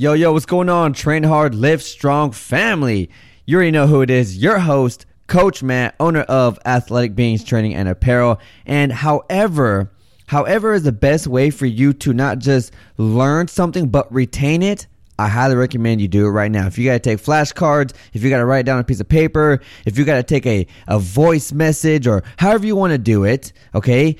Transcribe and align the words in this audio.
Yo, 0.00 0.12
yo, 0.12 0.32
what's 0.32 0.46
going 0.46 0.68
on? 0.68 0.92
Train 0.92 1.24
hard, 1.24 1.56
live 1.56 1.82
strong 1.82 2.30
family. 2.30 3.10
You 3.46 3.56
already 3.56 3.72
know 3.72 3.88
who 3.88 4.00
it 4.00 4.10
is. 4.10 4.38
Your 4.38 4.60
host, 4.60 5.06
Coach 5.26 5.60
Matt, 5.60 5.96
owner 5.98 6.20
of 6.20 6.56
Athletic 6.64 7.16
Beings 7.16 7.42
Training 7.42 7.74
and 7.74 7.88
Apparel. 7.88 8.38
And 8.64 8.92
however, 8.92 9.90
however 10.28 10.72
is 10.72 10.84
the 10.84 10.92
best 10.92 11.26
way 11.26 11.50
for 11.50 11.66
you 11.66 11.92
to 11.94 12.12
not 12.12 12.38
just 12.38 12.72
learn 12.96 13.48
something 13.48 13.88
but 13.88 14.14
retain 14.14 14.62
it. 14.62 14.86
I 15.18 15.26
highly 15.26 15.56
recommend 15.56 16.00
you 16.00 16.06
do 16.06 16.26
it 16.26 16.30
right 16.30 16.52
now. 16.52 16.68
If 16.68 16.78
you 16.78 16.84
got 16.84 16.92
to 16.92 17.00
take 17.00 17.18
flashcards, 17.18 17.92
if 18.12 18.22
you 18.22 18.30
got 18.30 18.38
to 18.38 18.44
write 18.46 18.66
down 18.66 18.78
a 18.78 18.84
piece 18.84 19.00
of 19.00 19.08
paper, 19.08 19.60
if 19.84 19.98
you 19.98 20.04
got 20.04 20.18
to 20.18 20.22
take 20.22 20.46
a, 20.46 20.64
a 20.86 21.00
voice 21.00 21.50
message 21.50 22.06
or 22.06 22.22
however 22.36 22.64
you 22.66 22.76
want 22.76 22.92
to 22.92 22.98
do 22.98 23.24
it, 23.24 23.52
okay? 23.74 24.14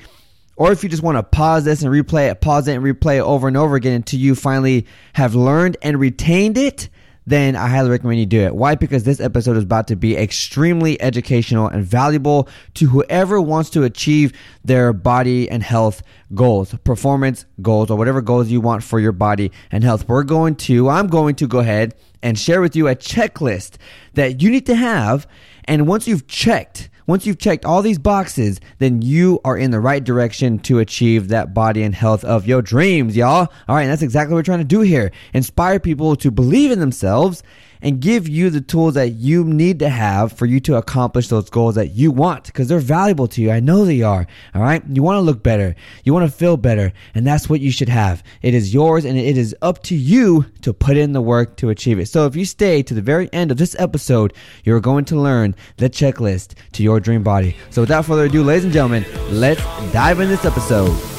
Or 0.59 0.73
if 0.73 0.83
you 0.83 0.89
just 0.89 1.01
want 1.01 1.17
to 1.17 1.23
pause 1.23 1.63
this 1.63 1.83
and 1.83 1.91
replay 1.91 2.29
it, 2.29 2.41
pause 2.41 2.67
it 2.67 2.75
and 2.75 2.83
replay 2.83 3.19
it 3.19 3.21
over 3.21 3.47
and 3.47 3.55
over 3.55 3.77
again 3.77 3.93
until 3.93 4.19
you 4.19 4.35
finally 4.35 4.85
have 5.13 5.33
learned 5.33 5.77
and 5.81 5.97
retained 5.97 6.57
it, 6.57 6.89
then 7.25 7.55
I 7.55 7.69
highly 7.69 7.89
recommend 7.89 8.19
you 8.19 8.25
do 8.25 8.41
it. 8.41 8.53
Why? 8.53 8.75
Because 8.75 9.05
this 9.05 9.21
episode 9.21 9.55
is 9.55 9.63
about 9.63 9.87
to 9.87 9.95
be 9.95 10.17
extremely 10.17 11.01
educational 11.01 11.67
and 11.67 11.85
valuable 11.85 12.49
to 12.73 12.89
whoever 12.89 13.39
wants 13.39 13.69
to 13.69 13.83
achieve 13.83 14.33
their 14.65 14.91
body 14.91 15.49
and 15.49 15.63
health 15.63 16.03
goals, 16.35 16.75
performance 16.83 17.45
goals, 17.61 17.89
or 17.89 17.97
whatever 17.97 18.21
goals 18.21 18.49
you 18.49 18.59
want 18.59 18.83
for 18.83 18.99
your 18.99 19.13
body 19.13 19.53
and 19.71 19.81
health. 19.81 20.09
We're 20.09 20.23
going 20.23 20.55
to, 20.55 20.89
I'm 20.89 21.07
going 21.07 21.35
to 21.35 21.47
go 21.47 21.59
ahead 21.59 21.95
and 22.21 22.37
share 22.37 22.59
with 22.59 22.75
you 22.75 22.89
a 22.89 22.97
checklist 22.97 23.77
that 24.15 24.41
you 24.41 24.49
need 24.51 24.65
to 24.65 24.75
have. 24.75 25.25
And 25.63 25.87
once 25.87 26.05
you've 26.05 26.27
checked, 26.27 26.89
once 27.09 27.25
you've 27.25 27.39
checked 27.39 27.65
all 27.65 27.81
these 27.81 27.97
boxes, 27.97 28.59
then 28.77 29.01
you 29.01 29.39
are 29.43 29.57
in 29.57 29.71
the 29.71 29.79
right 29.79 30.03
direction 30.03 30.59
to 30.59 30.77
achieve 30.77 31.27
that 31.29 31.55
body 31.55 31.81
and 31.81 31.95
health 31.95 32.23
of 32.23 32.45
your 32.45 32.61
dreams, 32.61 33.17
y'all. 33.17 33.47
All 33.67 33.75
right, 33.75 33.87
that's 33.87 34.03
exactly 34.03 34.33
what 34.33 34.39
we're 34.39 34.43
trying 34.43 34.59
to 34.59 34.63
do 34.63 34.81
here. 34.81 35.11
Inspire 35.33 35.79
people 35.79 36.15
to 36.17 36.29
believe 36.29 36.69
in 36.69 36.79
themselves 36.79 37.41
and 37.81 37.99
give 37.99 38.27
you 38.27 38.49
the 38.49 38.61
tools 38.61 38.95
that 38.95 39.13
you 39.13 39.43
need 39.43 39.79
to 39.79 39.89
have 39.89 40.33
for 40.33 40.45
you 40.45 40.59
to 40.61 40.75
accomplish 40.75 41.27
those 41.27 41.49
goals 41.49 41.75
that 41.75 41.91
you 41.91 42.11
want 42.11 42.45
because 42.45 42.67
they're 42.67 42.79
valuable 42.79 43.27
to 43.27 43.41
you. 43.41 43.51
I 43.51 43.59
know 43.59 43.85
they 43.85 44.01
are. 44.01 44.27
All 44.53 44.61
right. 44.61 44.83
You 44.87 45.01
want 45.03 45.17
to 45.17 45.21
look 45.21 45.43
better. 45.43 45.75
You 46.03 46.13
want 46.13 46.29
to 46.29 46.37
feel 46.37 46.57
better. 46.57 46.91
And 47.15 47.25
that's 47.25 47.49
what 47.49 47.61
you 47.61 47.71
should 47.71 47.89
have. 47.89 48.23
It 48.41 48.53
is 48.53 48.73
yours 48.73 49.05
and 49.05 49.17
it 49.17 49.37
is 49.37 49.55
up 49.61 49.83
to 49.83 49.95
you 49.95 50.45
to 50.61 50.73
put 50.73 50.97
in 50.97 51.13
the 51.13 51.21
work 51.21 51.55
to 51.57 51.69
achieve 51.69 51.99
it. 51.99 52.07
So 52.07 52.25
if 52.25 52.35
you 52.35 52.45
stay 52.45 52.83
to 52.83 52.93
the 52.93 53.01
very 53.01 53.31
end 53.33 53.51
of 53.51 53.57
this 53.57 53.75
episode, 53.79 54.33
you're 54.63 54.81
going 54.81 55.05
to 55.05 55.15
learn 55.15 55.55
the 55.77 55.89
checklist 55.89 56.55
to 56.73 56.83
your 56.83 56.99
dream 56.99 57.23
body. 57.23 57.55
So 57.69 57.81
without 57.81 58.05
further 58.05 58.25
ado, 58.25 58.43
ladies 58.43 58.65
and 58.65 58.73
gentlemen, 58.73 59.05
let's 59.29 59.61
dive 59.93 60.19
in 60.19 60.29
this 60.29 60.45
episode. 60.45 61.18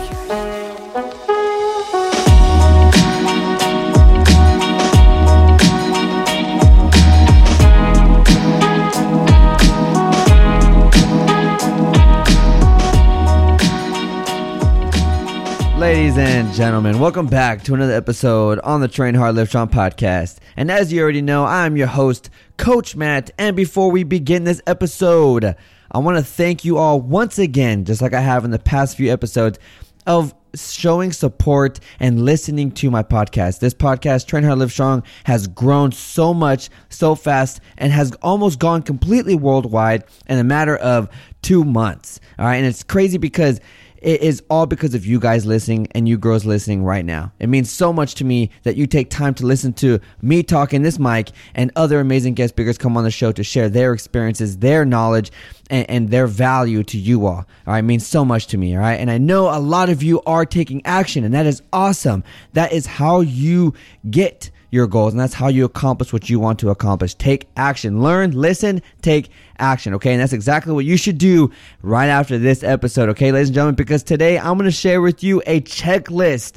Ladies 16.01 16.17
and 16.17 16.51
gentlemen, 16.51 16.97
welcome 16.97 17.27
back 17.27 17.63
to 17.65 17.75
another 17.75 17.93
episode 17.93 18.57
on 18.61 18.81
the 18.81 18.87
Train 18.87 19.13
Hard 19.13 19.35
Live 19.35 19.49
Strong 19.49 19.69
podcast. 19.69 20.39
And 20.57 20.71
as 20.71 20.91
you 20.91 20.99
already 20.99 21.21
know, 21.21 21.45
I'm 21.45 21.77
your 21.77 21.85
host, 21.85 22.31
Coach 22.57 22.95
Matt. 22.95 23.29
And 23.37 23.55
before 23.55 23.91
we 23.91 24.03
begin 24.03 24.43
this 24.43 24.63
episode, 24.65 25.55
I 25.91 25.99
want 25.99 26.17
to 26.17 26.23
thank 26.23 26.65
you 26.65 26.79
all 26.79 26.99
once 26.99 27.37
again, 27.37 27.85
just 27.85 28.01
like 28.01 28.15
I 28.15 28.19
have 28.19 28.43
in 28.43 28.49
the 28.49 28.57
past 28.57 28.97
few 28.97 29.13
episodes, 29.13 29.59
of 30.07 30.33
showing 30.55 31.11
support 31.11 31.79
and 31.99 32.25
listening 32.25 32.71
to 32.71 32.89
my 32.89 33.03
podcast. 33.03 33.59
This 33.59 33.75
podcast, 33.75 34.25
Train 34.25 34.43
Hard 34.43 34.57
Live 34.57 34.71
Strong, 34.71 35.03
has 35.25 35.47
grown 35.47 35.91
so 35.91 36.33
much, 36.33 36.71
so 36.89 37.13
fast, 37.13 37.61
and 37.77 37.93
has 37.93 38.11
almost 38.23 38.57
gone 38.57 38.81
completely 38.81 39.35
worldwide 39.35 40.03
in 40.25 40.39
a 40.39 40.43
matter 40.43 40.77
of 40.77 41.09
two 41.43 41.63
months. 41.63 42.19
All 42.39 42.45
right. 42.45 42.55
And 42.55 42.65
it's 42.65 42.81
crazy 42.81 43.19
because 43.19 43.59
it 44.01 44.21
is 44.21 44.41
all 44.49 44.65
because 44.65 44.95
of 44.95 45.05
you 45.05 45.19
guys 45.19 45.45
listening 45.45 45.87
and 45.91 46.09
you 46.09 46.17
girls 46.17 46.43
listening 46.43 46.83
right 46.83 47.05
now. 47.05 47.31
It 47.39 47.47
means 47.47 47.71
so 47.71 47.93
much 47.93 48.15
to 48.15 48.25
me 48.25 48.49
that 48.63 48.75
you 48.75 48.87
take 48.87 49.11
time 49.11 49.35
to 49.35 49.45
listen 49.45 49.73
to 49.73 49.99
me 50.21 50.41
talking 50.41 50.81
this 50.81 50.97
mic 50.97 51.29
and 51.53 51.71
other 51.75 51.99
amazing 51.99 52.33
guest 52.33 52.55
speakers 52.55 52.79
come 52.79 52.97
on 52.97 53.03
the 53.03 53.11
show 53.11 53.31
to 53.31 53.43
share 53.43 53.69
their 53.69 53.93
experiences, 53.93 54.57
their 54.57 54.85
knowledge, 54.85 55.31
and, 55.69 55.87
and 55.89 56.09
their 56.09 56.25
value 56.25 56.83
to 56.83 56.97
you 56.97 57.27
all. 57.27 57.35
All 57.35 57.45
right, 57.67 57.79
it 57.79 57.83
means 57.83 58.05
so 58.05 58.25
much 58.25 58.47
to 58.47 58.57
me. 58.57 58.75
All 58.75 58.81
right, 58.81 58.99
and 58.99 59.11
I 59.11 59.19
know 59.19 59.55
a 59.55 59.59
lot 59.59 59.89
of 59.89 60.01
you 60.01 60.21
are 60.23 60.45
taking 60.45 60.83
action, 60.83 61.23
and 61.23 61.33
that 61.35 61.45
is 61.45 61.61
awesome. 61.71 62.23
That 62.53 62.73
is 62.73 62.87
how 62.87 63.21
you 63.21 63.75
get 64.09 64.49
your 64.71 64.87
goals, 64.87 65.13
and 65.13 65.19
that's 65.19 65.33
how 65.33 65.49
you 65.49 65.65
accomplish 65.65 66.11
what 66.11 66.29
you 66.29 66.39
want 66.39 66.57
to 66.59 66.69
accomplish. 66.69 67.13
Take 67.13 67.49
action. 67.57 68.01
Learn, 68.01 68.31
listen, 68.31 68.81
take 69.01 69.29
action. 69.59 69.93
Okay, 69.95 70.13
and 70.13 70.21
that's 70.21 70.33
exactly 70.33 70.73
what 70.73 70.85
you 70.85 70.97
should 70.97 71.17
do 71.17 71.51
right 71.81 72.07
after 72.07 72.37
this 72.37 72.63
episode. 72.63 73.09
Okay, 73.09 73.31
ladies 73.31 73.49
and 73.49 73.55
gentlemen, 73.55 73.75
because 73.75 74.01
today 74.01 74.39
I'm 74.39 74.57
going 74.57 74.69
to 74.69 74.71
share 74.71 75.01
with 75.01 75.23
you 75.23 75.43
a 75.45 75.61
checklist 75.61 76.55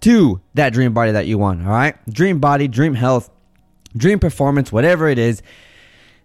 to 0.00 0.40
that 0.54 0.72
dream 0.72 0.92
body 0.92 1.12
that 1.12 1.26
you 1.26 1.38
want. 1.38 1.64
All 1.64 1.72
right, 1.72 1.96
dream 2.12 2.40
body, 2.40 2.66
dream 2.66 2.94
health, 2.94 3.30
dream 3.96 4.18
performance, 4.18 4.72
whatever 4.72 5.08
it 5.08 5.18
is. 5.18 5.40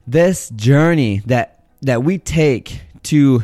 This 0.08 0.50
journey 0.50 1.22
that 1.28 1.64
that 1.84 2.04
we 2.04 2.18
take 2.18 2.82
to 3.04 3.44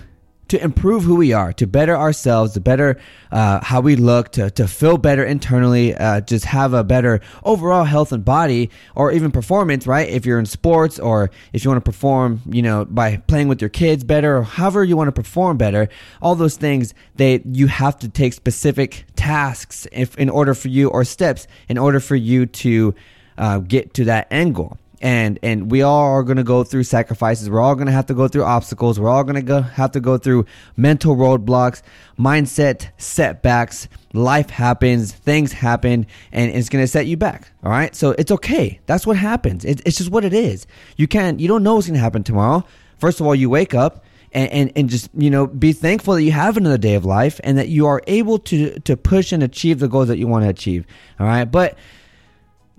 to 0.49 0.63
improve 0.63 1.03
who 1.03 1.15
we 1.15 1.33
are, 1.33 1.53
to 1.53 1.65
better 1.65 1.95
ourselves, 1.95 2.53
to 2.53 2.59
better 2.59 2.99
uh, 3.31 3.63
how 3.63 3.81
we 3.81 3.95
look, 3.95 4.31
to, 4.33 4.49
to 4.51 4.67
feel 4.67 4.97
better 4.97 5.23
internally, 5.23 5.95
uh, 5.95 6.21
just 6.21 6.45
have 6.45 6.73
a 6.73 6.83
better 6.83 7.21
overall 7.43 7.83
health 7.83 8.11
and 8.11 8.25
body, 8.25 8.69
or 8.95 9.11
even 9.11 9.31
performance, 9.31 9.87
right? 9.87 10.09
If 10.09 10.25
you're 10.25 10.39
in 10.39 10.45
sports 10.45 10.99
or 10.99 11.29
if 11.53 11.63
you 11.63 11.69
want 11.69 11.83
to 11.83 11.89
perform, 11.89 12.41
you 12.45 12.61
know, 12.61 12.85
by 12.85 13.17
playing 13.17 13.47
with 13.47 13.61
your 13.61 13.69
kids 13.69 14.03
better, 14.03 14.37
or 14.37 14.43
however 14.43 14.83
you 14.83 14.97
want 14.97 15.07
to 15.07 15.11
perform 15.11 15.57
better, 15.57 15.89
all 16.21 16.35
those 16.35 16.57
things, 16.57 16.93
they 17.15 17.41
you 17.45 17.67
have 17.67 17.97
to 17.99 18.09
take 18.09 18.33
specific 18.33 19.05
tasks 19.15 19.87
if 19.91 20.17
in 20.17 20.29
order 20.29 20.53
for 20.53 20.69
you 20.69 20.89
or 20.89 21.03
steps 21.03 21.47
in 21.67 21.77
order 21.77 21.99
for 21.99 22.15
you 22.15 22.45
to 22.45 22.93
uh, 23.37 23.59
get 23.59 23.93
to 23.93 24.05
that 24.05 24.27
end 24.31 24.55
goal 24.55 24.77
and 25.01 25.39
and 25.41 25.71
we 25.71 25.81
all 25.81 26.11
are 26.11 26.23
going 26.23 26.37
to 26.37 26.43
go 26.43 26.63
through 26.63 26.83
sacrifices. 26.83 27.49
We're 27.49 27.61
all 27.61 27.75
going 27.75 27.87
to 27.87 27.93
have 27.93 28.07
to 28.07 28.13
go 28.13 28.27
through 28.27 28.43
obstacles. 28.43 28.99
We're 28.99 29.09
all 29.09 29.23
going 29.23 29.45
to 29.45 29.61
have 29.61 29.91
to 29.91 29.99
go 29.99 30.17
through 30.17 30.45
mental 30.75 31.15
roadblocks 31.15 31.81
mindset 32.19 32.89
setbacks. 32.97 33.87
Life 34.13 34.49
happens. 34.49 35.13
Things 35.13 35.53
happen. 35.53 36.05
And 36.31 36.51
it's 36.51 36.69
going 36.69 36.83
to 36.83 36.87
set 36.87 37.05
you 37.07 37.15
back. 37.15 37.51
All 37.63 37.71
right? 37.71 37.95
So 37.95 38.11
it's 38.11 38.31
okay. 38.31 38.79
That's 38.87 39.07
what 39.07 39.17
happens. 39.17 39.63
It, 39.63 39.81
it's 39.85 39.97
just 39.97 40.11
what 40.11 40.25
it 40.25 40.33
is. 40.33 40.67
You 40.97 41.07
can't 41.07 41.39
you 41.39 41.47
don't 41.47 41.63
know 41.63 41.75
what's 41.75 41.87
going 41.87 41.95
to 41.95 42.01
happen 42.01 42.23
tomorrow. 42.23 42.65
First 42.97 43.19
of 43.19 43.25
all 43.25 43.35
you 43.35 43.49
wake 43.49 43.73
up 43.73 44.03
and, 44.31 44.51
and, 44.51 44.71
and 44.75 44.89
just 44.89 45.09
you 45.17 45.29
know 45.29 45.47
be 45.47 45.71
thankful 45.73 46.15
that 46.15 46.23
you 46.23 46.31
have 46.31 46.57
another 46.57 46.77
day 46.77 46.95
of 46.95 47.05
life 47.05 47.39
and 47.43 47.57
that 47.57 47.69
you 47.69 47.87
are 47.87 48.01
able 48.07 48.37
to 48.39 48.79
to 48.81 48.97
push 48.97 49.31
and 49.31 49.41
achieve 49.43 49.79
the 49.79 49.87
goals 49.87 50.09
that 50.09 50.17
you 50.17 50.27
want 50.27 50.43
to 50.43 50.49
achieve. 50.49 50.85
All 51.19 51.25
right? 51.25 51.45
But 51.45 51.77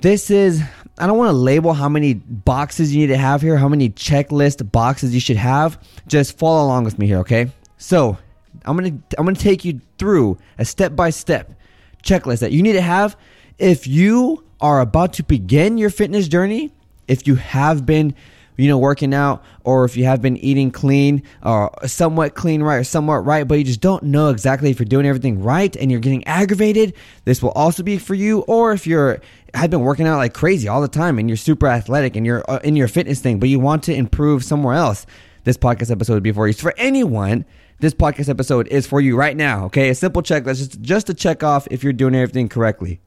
this 0.01 0.31
is 0.31 0.63
I 0.99 1.07
don't 1.07 1.17
want 1.17 1.29
to 1.29 1.37
label 1.37 1.73
how 1.73 1.89
many 1.89 2.15
boxes 2.15 2.95
you 2.95 3.01
need 3.01 3.13
to 3.13 3.17
have 3.17 3.41
here, 3.41 3.57
how 3.57 3.69
many 3.69 3.89
checklist 3.91 4.71
boxes 4.71 5.15
you 5.15 5.21
should 5.21 5.37
have. 5.37 5.83
Just 6.07 6.39
follow 6.39 6.65
along 6.65 6.85
with 6.85 6.99
me 6.99 7.07
here, 7.07 7.19
okay? 7.19 7.51
So, 7.79 8.19
I'm 8.65 8.77
going 8.77 9.03
to 9.09 9.19
I'm 9.19 9.25
going 9.25 9.35
to 9.35 9.41
take 9.41 9.65
you 9.65 9.81
through 9.99 10.39
a 10.59 10.65
step-by-step 10.65 11.55
checklist 12.03 12.41
that 12.41 12.53
you 12.53 12.63
need 12.63 12.75
to 12.75 12.83
have 12.83 13.17
if 13.59 13.87
you 13.87 14.45
are 14.61 14.81
about 14.81 15.15
to 15.15 15.23
begin 15.23 15.79
your 15.79 15.91
fitness 15.91 16.29
journey, 16.29 16.73
if 17.09 17.27
you 17.27 17.37
have 17.37 17.87
been 17.87 18.15
you 18.61 18.69
know, 18.69 18.79
working 18.79 19.15
out, 19.15 19.43
or 19.65 19.85
if 19.85 19.97
you 19.97 20.05
have 20.05 20.21
been 20.21 20.37
eating 20.37 20.71
clean 20.71 21.23
or 21.43 21.71
somewhat 21.87 22.35
clean 22.35 22.63
right 22.63 22.77
or 22.77 22.85
somewhat 22.85 23.25
right, 23.25 23.47
but 23.47 23.59
you 23.59 23.65
just 23.65 23.81
don't 23.81 24.03
know 24.03 24.29
exactly 24.29 24.71
if 24.71 24.79
you're 24.79 24.85
doing 24.87 25.07
everything 25.07 25.43
right 25.43 25.75
and 25.77 25.91
you're 25.91 26.01
getting 26.01 26.27
aggravated, 26.27 26.95
this 27.25 27.43
will 27.43 27.53
also 27.53 27.83
be 27.83 27.99
for 27.99 28.15
you. 28.15 28.41
Or 28.41 28.73
if 28.73 28.87
you're 28.87 29.21
have 29.55 29.71
been 29.71 29.81
working 29.81 30.07
out 30.07 30.19
like 30.19 30.35
crazy 30.35 30.69
all 30.69 30.81
the 30.81 30.89
time 30.89 31.19
and 31.19 31.29
you're 31.29 31.37
super 31.37 31.67
athletic 31.67 32.15
and 32.15 32.25
you're 32.25 32.45
uh, 32.49 32.61
in 32.63 32.77
your 32.77 32.89
fitness 32.89 33.21
thing, 33.21 33.41
but 33.41 33.49
you 33.49 33.59
want 33.59 33.83
to 33.85 33.95
improve 33.95 34.45
somewhere 34.45 34.75
else, 34.75 35.07
this 35.45 35.57
podcast 35.57 35.91
episode 35.91 36.15
would 36.15 36.23
be 36.23 36.33
for 36.33 36.47
you. 36.47 36.53
So 36.53 36.63
for 36.63 36.75
anyone, 36.77 37.45
this 37.81 37.95
podcast 37.95 38.29
episode 38.29 38.69
is 38.69 38.87
for 38.87 39.01
you 39.01 39.17
right 39.17 39.37
now. 39.37 39.65
Okay, 39.67 39.89
a 39.89 39.95
simple 39.95 40.23
checklist, 40.23 40.59
just 40.59 40.81
just 40.81 41.07
to 41.07 41.15
check 41.15 41.43
off 41.43 41.67
if 41.71 41.83
you're 41.83 41.93
doing 41.93 42.15
everything 42.15 42.49
correctly. 42.49 43.01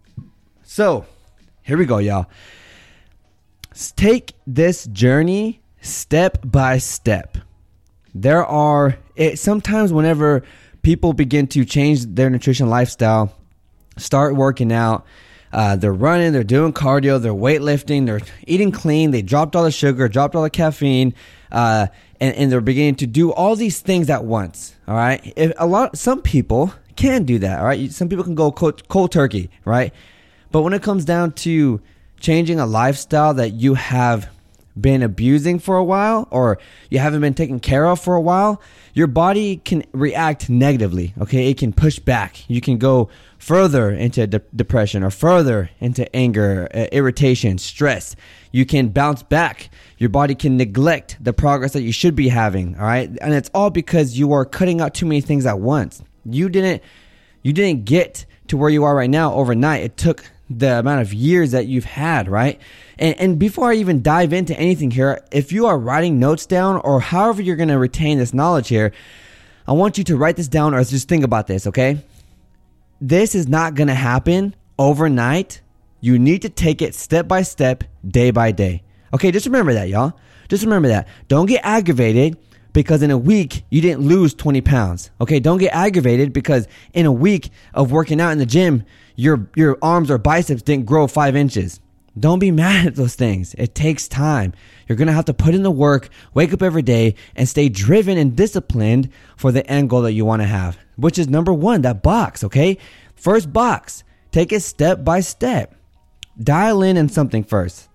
So 0.63 1.05
Here 1.63 1.77
we 1.77 1.85
go, 1.85 1.99
y'all. 1.99 2.25
Take 3.73 4.33
this 4.45 4.85
journey 4.87 5.61
step 5.81 6.37
by 6.43 6.77
step. 6.77 7.37
There 8.13 8.45
are 8.45 8.97
it, 9.15 9.39
sometimes 9.39 9.91
whenever 9.91 10.43
people 10.81 11.13
begin 11.13 11.47
to 11.47 11.65
change 11.65 12.05
their 12.05 12.29
nutrition 12.29 12.69
lifestyle, 12.69 13.33
start 13.97 14.35
working 14.35 14.71
out, 14.71 15.05
uh, 15.51 15.75
they're 15.75 15.93
running, 15.93 16.33
they're 16.33 16.43
doing 16.43 16.73
cardio, 16.73 17.21
they're 17.21 17.31
weightlifting, 17.31 18.05
they're 18.05 18.21
eating 18.47 18.71
clean, 18.71 19.11
they 19.11 19.21
dropped 19.21 19.55
all 19.55 19.63
the 19.63 19.71
sugar, 19.71 20.07
dropped 20.07 20.35
all 20.35 20.43
the 20.43 20.49
caffeine, 20.49 21.13
uh, 21.51 21.87
and, 22.19 22.35
and 22.35 22.51
they're 22.51 22.61
beginning 22.61 22.95
to 22.95 23.07
do 23.07 23.31
all 23.31 23.55
these 23.55 23.79
things 23.79 24.09
at 24.09 24.25
once. 24.25 24.75
All 24.87 24.95
right, 24.95 25.33
if 25.35 25.53
a 25.57 25.67
lot, 25.67 25.97
some 25.97 26.21
people 26.21 26.73
can 26.95 27.23
do 27.23 27.39
that. 27.39 27.59
All 27.59 27.65
right, 27.65 27.91
some 27.91 28.09
people 28.09 28.23
can 28.23 28.35
go 28.35 28.51
cold, 28.51 28.87
cold 28.87 29.11
turkey, 29.11 29.49
right? 29.65 29.93
But 30.51 30.61
when 30.61 30.73
it 30.73 30.83
comes 30.83 31.05
down 31.05 31.31
to 31.33 31.81
changing 32.23 32.57
a 32.57 32.65
lifestyle 32.65 33.33
that 33.33 33.49
you 33.49 33.73
have 33.73 34.29
been 34.79 35.03
abusing 35.03 35.59
for 35.59 35.75
a 35.77 35.83
while 35.83 36.27
or 36.31 36.57
you 36.89 36.97
haven't 36.97 37.21
been 37.21 37.33
taken 37.33 37.59
care 37.59 37.85
of 37.85 37.99
for 37.99 38.15
a 38.15 38.21
while, 38.21 38.61
your 38.93 39.07
body 39.07 39.57
can 39.57 39.83
react 39.91 40.49
negatively. 40.49 41.13
Okay. 41.19 41.49
It 41.49 41.57
can 41.57 41.73
push 41.73 41.99
back. 41.99 42.49
You 42.49 42.61
can 42.61 42.77
go 42.77 43.09
further 43.37 43.91
into 43.91 44.25
de- 44.25 44.41
depression 44.55 45.03
or 45.03 45.11
further 45.11 45.69
into 45.79 46.13
anger, 46.15 46.69
uh, 46.73 46.85
irritation, 46.93 47.57
stress. 47.57 48.15
You 48.51 48.65
can 48.65 48.87
bounce 48.87 49.21
back. 49.21 49.69
Your 49.97 50.09
body 50.09 50.33
can 50.33 50.55
neglect 50.55 51.17
the 51.21 51.33
progress 51.33 51.73
that 51.73 51.81
you 51.81 51.91
should 51.91 52.15
be 52.15 52.29
having. 52.29 52.75
All 52.77 52.85
right. 52.85 53.11
And 53.21 53.33
it's 53.33 53.51
all 53.53 53.69
because 53.69 54.17
you 54.17 54.31
are 54.31 54.45
cutting 54.45 54.79
out 54.79 54.93
too 54.93 55.05
many 55.05 55.21
things 55.21 55.45
at 55.45 55.59
once. 55.59 56.01
You 56.25 56.47
didn't, 56.47 56.81
you 57.41 57.51
didn't 57.51 57.83
get 57.83 58.25
to 58.47 58.55
where 58.55 58.69
you 58.69 58.85
are 58.85 58.95
right 58.95 59.09
now 59.09 59.33
overnight. 59.33 59.83
It 59.83 59.97
took 59.97 60.23
the 60.59 60.79
amount 60.79 61.01
of 61.01 61.13
years 61.13 61.51
that 61.51 61.67
you've 61.67 61.85
had, 61.85 62.27
right? 62.27 62.59
And, 62.97 63.19
and 63.19 63.39
before 63.39 63.71
I 63.71 63.75
even 63.75 64.01
dive 64.01 64.33
into 64.33 64.57
anything 64.57 64.91
here, 64.91 65.23
if 65.31 65.51
you 65.51 65.65
are 65.65 65.77
writing 65.77 66.19
notes 66.19 66.45
down 66.45 66.77
or 66.77 66.99
however 66.99 67.41
you're 67.41 67.55
going 67.55 67.69
to 67.69 67.77
retain 67.77 68.17
this 68.17 68.33
knowledge 68.33 68.67
here, 68.67 68.91
I 69.67 69.73
want 69.73 69.97
you 69.97 70.03
to 70.05 70.17
write 70.17 70.35
this 70.35 70.47
down 70.47 70.73
or 70.73 70.83
just 70.83 71.07
think 71.07 71.23
about 71.23 71.47
this, 71.47 71.67
okay? 71.67 71.99
This 72.99 73.35
is 73.35 73.47
not 73.47 73.75
going 73.75 73.87
to 73.87 73.93
happen 73.93 74.55
overnight. 74.77 75.61
You 76.01 76.19
need 76.19 76.41
to 76.43 76.49
take 76.49 76.81
it 76.81 76.95
step 76.95 77.27
by 77.27 77.43
step, 77.43 77.83
day 78.05 78.31
by 78.31 78.51
day. 78.51 78.83
Okay, 79.13 79.31
just 79.31 79.45
remember 79.45 79.73
that, 79.73 79.89
y'all. 79.89 80.13
Just 80.49 80.63
remember 80.63 80.89
that. 80.89 81.07
Don't 81.27 81.45
get 81.45 81.61
aggravated 81.63 82.37
because 82.73 83.01
in 83.01 83.11
a 83.11 83.17
week 83.17 83.63
you 83.69 83.81
didn't 83.81 84.01
lose 84.01 84.33
20 84.33 84.61
pounds. 84.61 85.11
Okay, 85.21 85.39
don't 85.39 85.59
get 85.59 85.73
aggravated 85.73 86.33
because 86.33 86.67
in 86.93 87.05
a 87.05 87.11
week 87.11 87.49
of 87.73 87.91
working 87.91 88.19
out 88.19 88.31
in 88.31 88.39
the 88.39 88.45
gym, 88.45 88.83
your 89.15 89.47
your 89.55 89.77
arms 89.81 90.09
or 90.09 90.17
biceps 90.17 90.63
didn't 90.63 90.85
grow 90.85 91.07
five 91.07 91.35
inches. 91.35 91.79
Don't 92.19 92.39
be 92.39 92.51
mad 92.63 92.87
at 92.87 92.95
those 92.95 93.15
things. 93.15 93.53
It 93.57 93.75
takes 93.75 94.07
time. 94.07 94.53
You're 94.87 94.97
gonna 94.97 95.13
have 95.13 95.25
to 95.25 95.33
put 95.33 95.55
in 95.55 95.63
the 95.63 95.71
work, 95.71 96.09
wake 96.33 96.53
up 96.53 96.61
every 96.61 96.81
day, 96.81 97.15
and 97.35 97.47
stay 97.47 97.69
driven 97.69 98.17
and 98.17 98.35
disciplined 98.35 99.09
for 99.37 99.51
the 99.51 99.65
end 99.69 99.89
goal 99.89 100.01
that 100.01 100.13
you 100.13 100.25
want 100.25 100.41
to 100.41 100.47
have, 100.47 100.77
which 100.97 101.17
is 101.17 101.27
number 101.27 101.53
one, 101.53 101.81
that 101.83 102.03
box. 102.03 102.43
Okay, 102.43 102.77
first 103.15 103.53
box. 103.53 104.03
Take 104.31 104.51
it 104.51 104.61
step 104.61 105.03
by 105.03 105.19
step. 105.19 105.75
Dial 106.41 106.81
in 106.81 106.97
in 106.97 107.07
something 107.07 107.43
first. 107.43 107.87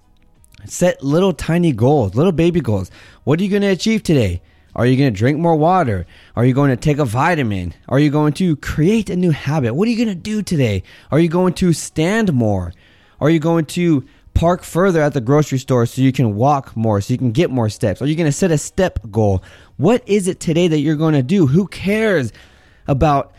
Set 0.65 1.03
little 1.03 1.33
tiny 1.33 1.73
goals, 1.73 2.15
little 2.15 2.33
baby 2.33 2.61
goals. 2.61 2.93
What 3.25 3.41
are 3.41 3.45
you 3.45 3.51
gonna 3.51 3.71
achieve 3.71 4.05
today? 4.05 4.41
Are 4.75 4.87
you 4.87 4.97
going 4.97 5.13
to 5.13 5.19
drink 5.19 5.39
more 5.39 5.57
water? 5.57 6.07
Are 6.37 6.45
you 6.45 6.55
going 6.55 6.71
to 6.71 6.77
take 6.77 6.99
a 6.99 7.05
vitamin? 7.05 7.75
Are 7.89 7.99
you 7.99 8.11
going 8.11 8.33
to 8.35 8.57
create 8.57 9.11
a 9.11 9.17
new 9.17 9.31
habit? 9.31 9.75
What 9.75 9.89
are 9.89 9.91
you 9.91 9.97
going 9.97 10.09
to 10.09 10.15
do 10.15 10.43
today? 10.43 10.83
Are 11.11 11.19
you 11.19 11.29
going 11.29 11.55
to 11.55 11.73
stand 11.73 12.33
more? 12.33 12.73
Are 13.21 13.31
you 13.31 13.41
going 13.41 13.65
to 13.67 14.05
park 14.35 14.63
further 14.63 15.03
at 15.03 15.15
the 15.15 15.21
grocery 15.21 15.59
store 15.59 15.85
so 15.85 16.01
you 16.01 16.13
can 16.13 16.37
walk 16.37 16.77
more, 16.77 17.01
so 17.01 17.13
you 17.13 17.19
can 17.19 17.33
get 17.33 17.51
more 17.51 17.69
steps? 17.69 18.01
Are 18.01 18.07
you 18.07 18.15
going 18.15 18.29
to 18.29 18.33
set 18.33 18.53
a 18.53 18.59
step 18.59 18.99
goal? 19.11 19.43
What 19.79 20.03
is 20.07 20.29
it 20.29 20.39
today 20.39 20.69
that 20.69 20.79
you're 20.79 20.97
going 20.97 21.15
to 21.15 21.23
do? 21.23 21.47
Who 21.47 21.67
cares 21.67 22.33
about 22.87 23.33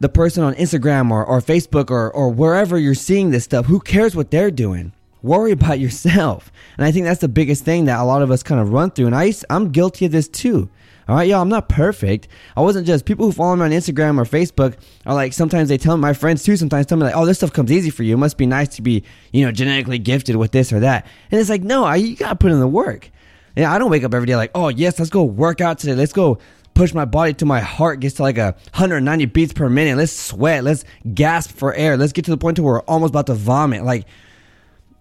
the 0.00 0.08
person 0.08 0.42
on 0.42 0.54
Instagram 0.54 1.10
or, 1.10 1.24
or 1.24 1.40
Facebook 1.40 1.90
or, 1.90 2.10
or 2.10 2.30
wherever 2.30 2.78
you're 2.78 2.94
seeing 2.94 3.30
this 3.30 3.44
stuff? 3.44 3.66
Who 3.66 3.78
cares 3.78 4.16
what 4.16 4.30
they're 4.30 4.50
doing? 4.50 4.92
Worry 5.22 5.52
about 5.52 5.78
yourself. 5.78 6.50
And 6.76 6.86
I 6.86 6.92
think 6.92 7.04
that's 7.04 7.20
the 7.20 7.28
biggest 7.28 7.64
thing 7.64 7.84
that 7.86 7.98
a 7.98 8.04
lot 8.04 8.22
of 8.22 8.30
us 8.30 8.42
kind 8.42 8.60
of 8.60 8.72
run 8.72 8.90
through. 8.90 9.06
And 9.06 9.14
I, 9.14 9.32
I'm 9.48 9.70
guilty 9.70 10.06
of 10.06 10.12
this 10.12 10.28
too. 10.28 10.68
All 11.10 11.16
right, 11.16 11.26
y'all, 11.26 11.42
I'm 11.42 11.48
not 11.48 11.68
perfect. 11.68 12.28
I 12.56 12.60
wasn't 12.60 12.86
just 12.86 13.04
people 13.04 13.26
who 13.26 13.32
follow 13.32 13.56
me 13.56 13.64
on 13.64 13.72
Instagram 13.72 14.16
or 14.18 14.24
Facebook 14.24 14.76
are 15.04 15.14
like 15.14 15.32
sometimes 15.32 15.68
they 15.68 15.76
tell 15.76 15.96
my 15.96 16.12
friends 16.12 16.44
too. 16.44 16.56
Sometimes 16.56 16.86
tell 16.86 16.98
me 16.98 17.02
like, 17.02 17.16
"Oh, 17.16 17.26
this 17.26 17.38
stuff 17.38 17.52
comes 17.52 17.72
easy 17.72 17.90
for 17.90 18.04
you. 18.04 18.14
It 18.14 18.18
must 18.18 18.36
be 18.36 18.46
nice 18.46 18.68
to 18.76 18.82
be, 18.82 19.02
you 19.32 19.44
know, 19.44 19.50
genetically 19.50 19.98
gifted 19.98 20.36
with 20.36 20.52
this 20.52 20.72
or 20.72 20.78
that." 20.78 21.06
And 21.32 21.40
it's 21.40 21.50
like, 21.50 21.64
no, 21.64 21.82
I, 21.82 21.96
you 21.96 22.14
gotta 22.14 22.36
put 22.36 22.52
in 22.52 22.60
the 22.60 22.68
work. 22.68 23.10
And 23.56 23.64
I 23.64 23.80
don't 23.80 23.90
wake 23.90 24.04
up 24.04 24.14
every 24.14 24.26
day 24.26 24.36
like, 24.36 24.52
"Oh, 24.54 24.68
yes, 24.68 25.00
let's 25.00 25.10
go 25.10 25.24
work 25.24 25.60
out 25.60 25.80
today. 25.80 25.96
Let's 25.96 26.12
go 26.12 26.38
push 26.74 26.94
my 26.94 27.06
body 27.06 27.34
to 27.34 27.44
my 27.44 27.58
heart 27.58 27.98
gets 27.98 28.14
to 28.14 28.22
like 28.22 28.38
a 28.38 28.54
190 28.74 29.26
beats 29.26 29.52
per 29.52 29.68
minute. 29.68 29.96
Let's 29.96 30.12
sweat. 30.12 30.62
Let's 30.62 30.84
gasp 31.12 31.50
for 31.50 31.74
air. 31.74 31.96
Let's 31.96 32.12
get 32.12 32.24
to 32.26 32.30
the 32.30 32.38
point 32.38 32.54
to 32.58 32.62
where 32.62 32.74
we're 32.74 32.80
almost 32.82 33.10
about 33.10 33.26
to 33.26 33.34
vomit." 33.34 33.82
Like, 33.82 34.06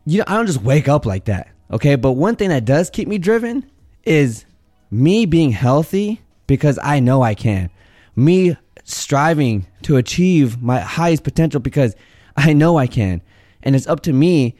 you 0.06 0.19
know, 0.19 0.24
I 0.28 0.36
don't 0.36 0.48
just 0.48 0.62
wake 0.62 0.88
up 0.88 1.06
like 1.06 1.25
that. 1.25 1.50
Okay, 1.72 1.96
but 1.96 2.13
one 2.13 2.36
thing 2.36 2.50
that 2.50 2.66
does 2.66 2.90
keep 2.90 3.07
me 3.07 3.18
driven 3.18 3.69
is 4.04 4.46
me 4.90 5.25
being 5.25 5.51
healthy 5.51 6.22
because 6.48 6.80
I 6.81 7.00
know 7.00 7.22
I 7.22 7.36
can. 7.36 7.69
Me 8.16 8.57
striving 8.84 9.68
to 9.84 9.98
achieve 9.98 10.62
my 10.62 10.80
highest 10.80 11.24
potential 11.24 11.60
because 11.60 11.96
I 12.36 12.54
know 12.54 12.78
I 12.78 12.88
can. 12.88 13.22
And 13.62 13.75
it's 13.75 13.88
up 13.88 14.01
to 14.01 14.13
me 14.13 14.56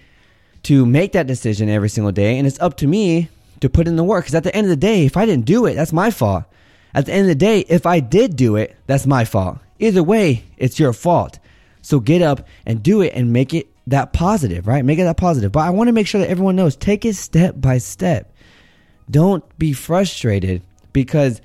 to 0.64 0.86
make 0.86 1.14
that 1.14 1.28
decision 1.28 1.70
every 1.70 1.90
single 1.90 2.12
day. 2.12 2.38
And 2.38 2.46
it's 2.46 2.60
up 2.60 2.78
to 2.78 2.88
me 2.88 3.30
to 3.62 3.70
put 3.70 3.88
in 3.88 3.96
the 3.96 4.04
work. 4.04 4.26
Because 4.26 4.36
at 4.36 4.44
the 4.44 4.56
end 4.56 4.66
of 4.66 4.70
the 4.70 4.76
day, 4.76 5.06
if 5.06 5.18
I 5.18 5.26
didn't 5.26 5.46
do 5.46 5.66
it, 5.66 5.76
that's 5.76 5.94
my 5.94 6.12
fault. 6.12 6.44
At 6.94 7.06
the 7.06 7.14
end 7.14 7.22
of 7.22 7.28
the 7.28 7.36
day, 7.36 7.62
if 7.70 7.86
I 7.86 8.00
did 8.00 8.36
do 8.36 8.56
it, 8.56 8.76
that's 8.88 9.08
my 9.08 9.26
fault. 9.26 9.60
Either 9.80 10.04
way, 10.04 10.44
it's 10.58 10.80
your 10.80 10.94
fault. 10.94 11.40
So 11.82 12.00
get 12.00 12.22
up 12.22 12.46
and 12.66 12.84
do 12.84 13.02
it 13.02 13.14
and 13.16 13.32
make 13.32 13.54
it 13.54 13.68
that 13.90 14.14
positive, 14.14 14.68
right? 14.68 14.84
Make 14.86 15.00
it 15.00 15.04
that 15.04 15.18
positive. 15.18 15.52
But 15.52 15.62
I 15.62 15.70
want 15.72 15.88
to 15.88 15.94
make 15.94 16.08
sure 16.08 16.22
that 16.22 16.30
everyone 16.30 16.56
knows 16.56 16.76
take 16.76 17.06
it 17.06 17.16
step 17.16 17.56
by 17.58 17.78
step. 17.78 18.34
Don't 19.10 19.44
be 19.58 19.74
frustrated 19.74 20.62
because 20.94 21.42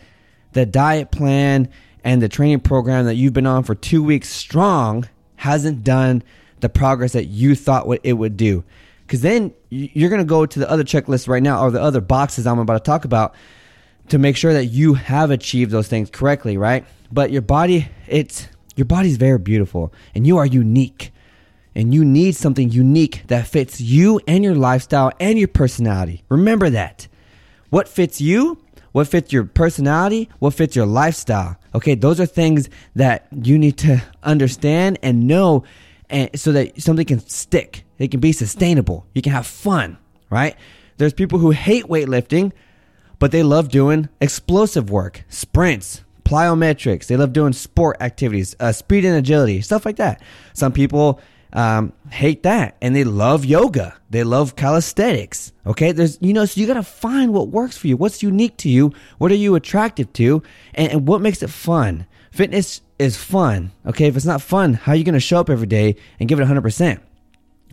the 0.53 0.67
diet 0.67 1.11
plan 1.11 1.69
and 2.05 2.21
the 2.21 2.29
training 2.29 2.61
program 2.61 3.07
that 3.07 3.15
you've 3.15 3.33
been 3.33 3.47
on 3.47 3.65
for 3.65 3.75
two 3.75 4.03
weeks 4.03 4.29
strong 4.29 5.09
hasn't 5.37 5.83
done 5.83 6.23
the 6.61 6.69
progress 6.69 7.13
that 7.13 7.27
you 7.27 7.55
thought 7.55 7.87
what 7.87 8.01
it 8.05 8.13
would 8.15 8.37
do. 8.37 8.63
Because 9.07 9.23
then 9.23 9.53
you're 9.71 10.11
going 10.11 10.21
to 10.21 10.27
go 10.27 10.47
to 10.47 10.59
the 10.59 10.71
other 10.71 10.85
checklist 10.85 11.29
right 11.29 11.43
now 11.43 11.63
or 11.63 11.71
the 11.71 11.81
other 11.81 12.01
boxes 12.01 12.47
I'm 12.47 12.59
about 12.59 12.85
to 12.85 12.91
talk 12.91 13.05
about 13.05 13.35
to 14.09 14.19
make 14.19 14.37
sure 14.37 14.53
that 14.53 14.67
you 14.67 14.95
have 14.95 15.31
achieved 15.31 15.71
those 15.71 15.89
things 15.89 16.11
correctly, 16.11 16.57
right? 16.57 16.85
But 17.11 17.31
your 17.31 17.43
body, 17.43 17.89
it's 18.07 18.49
your 18.77 18.85
body's 18.85 19.17
very 19.17 19.39
beautiful 19.39 19.93
and 20.15 20.27
you 20.27 20.37
are 20.39 20.47
unique. 20.47 21.11
And 21.75 21.93
you 21.93 22.05
need 22.05 22.37
something 22.37 22.71
unique 22.71 23.25
that 23.27 23.47
fits 23.47 23.81
you 23.81 24.21
and 24.29 24.45
your 24.45 24.55
lifestyle 24.55 25.13
and 25.19 25.39
your 25.39 25.49
personality. 25.49 26.23
Remember 26.29 26.71
that. 26.71 27.09
What 27.71 27.89
fits 27.89 28.21
you? 28.21 28.59
What 28.93 29.09
fits 29.09 29.33
your 29.33 29.45
personality? 29.45 30.29
What 30.39 30.55
fits 30.55 30.77
your 30.77 30.87
lifestyle? 30.87 31.57
Okay, 31.75 31.97
those 31.97 32.21
are 32.21 32.27
things 32.27 32.69
that 32.95 33.27
you 33.33 33.59
need 33.59 33.77
to 33.79 34.01
understand 34.23 34.99
and 35.03 35.27
know 35.27 35.65
and 36.09 36.31
so 36.39 36.53
that 36.53 36.81
something 36.81 37.07
can 37.07 37.19
stick. 37.19 37.85
It 37.99 38.13
can 38.13 38.21
be 38.21 38.33
sustainable. 38.33 39.07
You 39.15 39.23
can 39.23 39.33
have 39.33 39.47
fun, 39.47 39.99
right? 40.31 40.57
There's 40.97 41.13
people 41.13 41.41
who 41.41 41.51
hate 41.51 41.87
weightlifting, 41.87 42.53
but 43.19 43.33
they 43.33 43.43
love 43.43 43.69
doing 43.69 44.09
explosive 44.21 44.91
work, 44.91 45.25
sprints, 45.29 46.05
plyometrics. 46.25 47.07
They 47.07 47.17
love 47.17 47.33
doing 47.33 47.53
sport 47.53 47.97
activities, 48.01 48.55
uh, 48.61 48.73
speed 48.73 49.05
and 49.05 49.17
agility, 49.17 49.61
stuff 49.61 49.85
like 49.85 49.97
that. 49.97 50.23
Some 50.53 50.73
people 50.73 51.21
um, 51.55 51.93
hate 52.11 52.43
that 52.43 52.77
and 52.83 52.95
they 52.95 53.05
love 53.05 53.45
yoga. 53.45 53.97
They 54.11 54.25
love 54.25 54.57
calisthenics. 54.57 55.53
Okay. 55.67 55.93
There's, 55.93 56.19
you 56.21 56.33
know, 56.33 56.45
so 56.45 56.61
you 56.61 56.67
got 56.67 56.75
to 56.75 56.83
find 56.83 57.33
what 57.33 57.49
works 57.49 57.77
for 57.77 57.87
you. 57.87 57.97
What's 57.97 58.23
unique 58.23 58.57
to 58.59 58.69
you? 58.69 58.93
What 59.19 59.31
are 59.31 59.37
you 59.37 59.55
attracted 59.55 60.13
to? 60.15 60.43
And, 60.75 60.93
and 60.93 61.09
what 61.09 61.21
makes 61.21 61.43
it 61.43 61.51
fun? 61.51 62.07
Fitness 62.33 62.83
is 62.99 63.17
fun. 63.17 63.71
Okay. 63.87 64.07
If 64.07 64.17
it's 64.17 64.27
not 64.27 64.43
fun, 64.43 64.75
how 64.75 64.93
are 64.93 64.97
you 64.97 65.05
going 65.05 65.15
to 65.15 65.21
show 65.21 65.39
up 65.39 65.49
every 65.49 65.69
day 65.69 65.97
and 66.19 66.29
give 66.29 66.41
it 66.41 66.47
100%? 66.47 67.01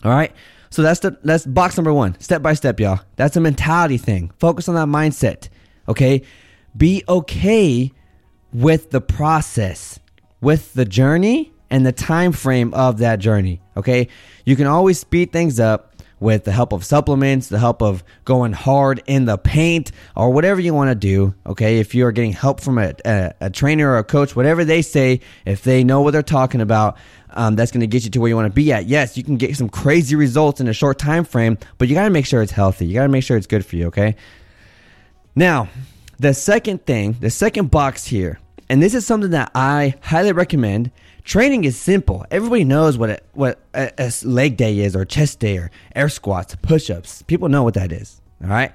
All 0.04 0.12
right. 0.12 0.32
So 0.70 0.84
that's 0.84 1.02
the, 1.02 1.18
that's 1.24 1.46
box 1.46 1.76
number 1.76 1.92
one, 1.92 2.18
step 2.22 2.42
by 2.42 2.54
step, 2.54 2.80
y'all. 2.80 3.02
That's 3.18 3.36
a 3.36 3.42
mentality 3.42 3.98
thing. 3.98 4.32
Focus 4.38 4.70
on 4.70 4.76
that 4.76 4.88
mindset. 4.88 5.50
Okay. 5.90 6.22
Be 6.78 7.04
okay 7.10 7.92
with 8.54 8.92
the 8.92 9.02
process, 9.02 10.00
with 10.40 10.74
the 10.74 10.86
journey 10.86 11.52
and 11.72 11.86
the 11.86 11.92
time 11.92 12.34
frame 12.34 12.74
of 12.76 13.00
that 13.00 13.18
journey. 13.18 13.62
Okay, 13.76 14.10
you 14.46 14.56
can 14.56 14.68
always 14.68 15.00
speed 15.00 15.32
things 15.32 15.60
up 15.60 15.88
with 16.20 16.44
the 16.44 16.52
help 16.52 16.72
of 16.72 16.86
supplements, 16.86 17.48
the 17.48 17.58
help 17.58 17.82
of 17.82 18.04
going 18.26 18.54
hard 18.54 19.02
in 19.08 19.26
the 19.26 19.40
paint, 19.40 19.92
or 20.16 20.30
whatever 20.30 20.62
you 20.62 20.72
want 20.72 20.90
to 20.92 20.96
do. 20.96 21.34
Okay, 21.48 21.80
if 21.80 21.96
you 21.96 22.06
are 22.06 22.12
getting 22.12 22.32
help 22.32 22.62
from 22.62 22.78
a, 22.78 22.94
a, 23.04 23.34
a 23.42 23.50
trainer 23.50 23.90
or 23.90 23.98
a 23.98 24.04
coach, 24.04 24.36
whatever 24.36 24.64
they 24.64 24.84
say, 24.84 25.22
if 25.46 25.64
they 25.64 25.84
know 25.84 26.02
what 26.02 26.12
they're 26.12 26.22
talking 26.22 26.62
about, 26.62 26.98
um, 27.32 27.56
that's 27.56 27.72
going 27.72 27.82
to 27.82 27.88
get 27.88 28.04
you 28.04 28.12
to 28.12 28.20
where 28.20 28.30
you 28.30 28.36
want 28.36 28.46
to 28.46 28.54
be 28.54 28.72
at. 28.72 28.86
Yes, 28.86 29.18
you 29.18 29.24
can 29.24 29.38
get 29.38 29.56
some 29.56 29.70
crazy 29.70 30.16
results 30.16 30.62
in 30.62 30.68
a 30.68 30.74
short 30.74 31.00
time 31.00 31.24
frame, 31.24 31.58
but 31.80 31.88
you 31.88 31.96
got 31.96 32.04
to 32.04 32.12
make 32.12 32.28
sure 32.28 32.44
it's 32.44 32.52
healthy. 32.52 32.86
You 32.86 32.94
got 32.94 33.04
to 33.04 33.10
make 33.10 33.24
sure 33.24 33.36
it's 33.36 33.48
good 33.48 33.66
for 33.66 33.78
you. 33.78 33.88
Okay. 33.88 34.16
Now, 35.36 35.70
the 36.20 36.36
second 36.36 36.86
thing, 36.86 37.16
the 37.20 37.32
second 37.32 37.72
box 37.72 38.06
here, 38.06 38.40
and 38.70 38.84
this 38.84 38.94
is 38.94 39.08
something 39.08 39.32
that 39.32 39.52
I 39.56 39.96
highly 40.02 40.34
recommend. 40.34 40.92
Training 41.24 41.64
is 41.64 41.78
simple. 41.78 42.26
Everybody 42.32 42.64
knows 42.64 42.98
what 42.98 43.10
a, 43.10 43.20
what 43.34 43.60
a, 43.74 43.92
a 43.98 44.12
leg 44.24 44.58
day 44.58 44.80
is, 44.80 44.96
or 44.96 45.06
chest 45.06 45.40
day, 45.40 45.58
or 45.58 45.72
air 45.96 46.10
squats, 46.10 46.56
push-ups. 46.62 47.22
People 47.24 47.50
know 47.50 47.64
what 47.64 47.76
that 47.76 47.92
is. 47.92 48.22
All 48.44 48.50
right. 48.50 48.72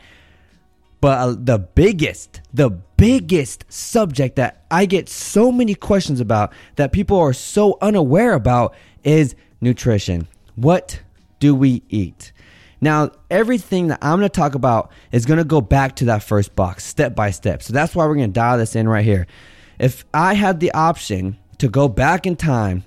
But 1.00 1.19
uh, 1.19 1.35
the 1.38 1.59
biggest, 1.59 2.41
the 2.55 2.71
biggest 2.71 3.65
subject 3.69 4.37
that 4.37 4.65
I 4.71 4.87
get 4.87 5.09
so 5.09 5.53
many 5.53 5.75
questions 5.75 6.21
about 6.21 6.53
that 6.76 6.93
people 6.93 7.19
are 7.19 7.33
so 7.33 7.79
unaware 7.81 8.33
about 8.33 8.75
is 9.05 9.35
nutrition. 9.61 10.26
What 10.55 11.00
do 11.38 11.55
we 11.55 11.83
eat? 11.88 12.33
Now, 12.81 13.11
everything 13.31 13.88
that 13.88 13.99
I'm 14.03 14.19
going 14.19 14.29
to 14.29 14.29
talk 14.29 14.55
about 14.55 14.91
is 15.12 15.26
going 15.26 15.38
to 15.38 15.45
go 15.45 15.61
back 15.61 15.97
to 15.97 16.07
that 16.07 16.23
first 16.23 16.55
box 16.55 16.85
step 16.85 17.15
by 17.15 17.31
step. 17.31 17.62
So 17.62 17.73
that's 17.73 17.95
why 17.95 18.07
we're 18.07 18.17
going 18.17 18.31
to 18.31 18.33
dial 18.33 18.59
this 18.59 18.76
in 18.76 18.88
right 18.88 19.05
here. 19.05 19.26
If 19.79 20.05
I 20.15 20.35
had 20.35 20.61
the 20.61 20.73
option 20.73 21.38
to 21.58 21.68
go 21.68 21.88
back 21.88 22.26
in 22.26 22.36
time 22.36 22.84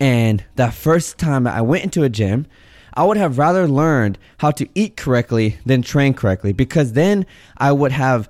and 0.00 0.42
that 0.56 0.72
first 0.72 1.18
time 1.18 1.46
I 1.46 1.60
went 1.60 1.84
into 1.84 2.02
a 2.02 2.08
gym, 2.08 2.46
I 2.94 3.04
would 3.04 3.18
have 3.18 3.38
rather 3.38 3.68
learned 3.68 4.18
how 4.38 4.50
to 4.52 4.68
eat 4.74 4.96
correctly 4.96 5.58
than 5.66 5.82
train 5.82 6.14
correctly 6.14 6.52
because 6.52 6.94
then 6.94 7.26
I 7.56 7.72
would 7.72 7.92
have 7.92 8.28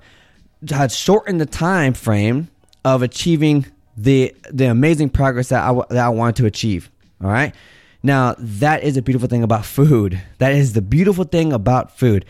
had 0.69 0.91
shortened 0.91 1.41
the 1.41 1.45
time 1.45 1.93
frame 1.93 2.49
of 2.83 3.01
achieving 3.01 3.65
the 3.97 4.35
the 4.49 4.65
amazing 4.65 5.09
progress 5.09 5.49
that 5.49 5.63
I, 5.63 5.73
that 5.89 6.05
I 6.05 6.09
wanted 6.09 6.35
to 6.37 6.45
achieve. 6.45 6.91
All 7.23 7.29
right. 7.29 7.55
Now, 8.03 8.35
that 8.37 8.83
is 8.83 8.97
a 8.97 9.01
beautiful 9.01 9.27
thing 9.27 9.43
about 9.43 9.65
food. 9.65 10.19
That 10.39 10.53
is 10.53 10.73
the 10.73 10.81
beautiful 10.81 11.23
thing 11.23 11.53
about 11.53 11.97
food. 11.97 12.25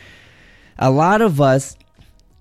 A 0.78 0.92
lot 0.92 1.22
of 1.22 1.40
us 1.40 1.78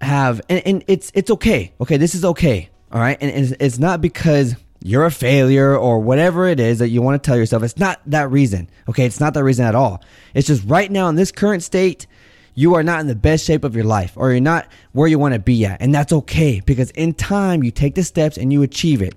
have, 0.00 0.40
and, 0.48 0.66
and 0.66 0.84
it's 0.88 1.12
it's 1.14 1.30
okay. 1.30 1.72
Okay, 1.80 1.96
this 1.96 2.14
is 2.14 2.24
okay. 2.24 2.70
All 2.92 3.00
right, 3.00 3.16
and 3.20 3.30
it's, 3.30 3.52
it's 3.60 3.78
not 3.78 4.00
because 4.00 4.56
you're 4.82 5.04
a 5.04 5.10
failure 5.10 5.76
or 5.76 6.00
whatever 6.00 6.46
it 6.46 6.58
is 6.58 6.78
that 6.78 6.88
you 6.88 7.02
want 7.02 7.22
to 7.22 7.26
tell 7.26 7.36
yourself. 7.36 7.62
It's 7.62 7.78
not 7.78 8.00
that 8.06 8.30
reason. 8.30 8.68
Okay, 8.88 9.04
it's 9.04 9.20
not 9.20 9.34
that 9.34 9.44
reason 9.44 9.66
at 9.66 9.74
all. 9.74 10.02
It's 10.34 10.46
just 10.46 10.64
right 10.66 10.90
now 10.90 11.08
in 11.08 11.14
this 11.14 11.30
current 11.30 11.62
state, 11.62 12.06
you 12.54 12.74
are 12.74 12.82
not 12.82 13.00
in 13.00 13.06
the 13.06 13.14
best 13.14 13.44
shape 13.44 13.62
of 13.62 13.74
your 13.74 13.84
life 13.84 14.12
or 14.16 14.32
you're 14.32 14.40
not 14.40 14.66
where 14.92 15.06
you 15.06 15.18
want 15.18 15.34
to 15.34 15.40
be 15.40 15.64
at. 15.66 15.80
And 15.80 15.94
that's 15.94 16.12
okay 16.12 16.60
because 16.64 16.90
in 16.92 17.14
time 17.14 17.62
you 17.62 17.70
take 17.70 17.94
the 17.94 18.02
steps 18.02 18.36
and 18.36 18.52
you 18.52 18.62
achieve 18.62 19.02
it. 19.02 19.14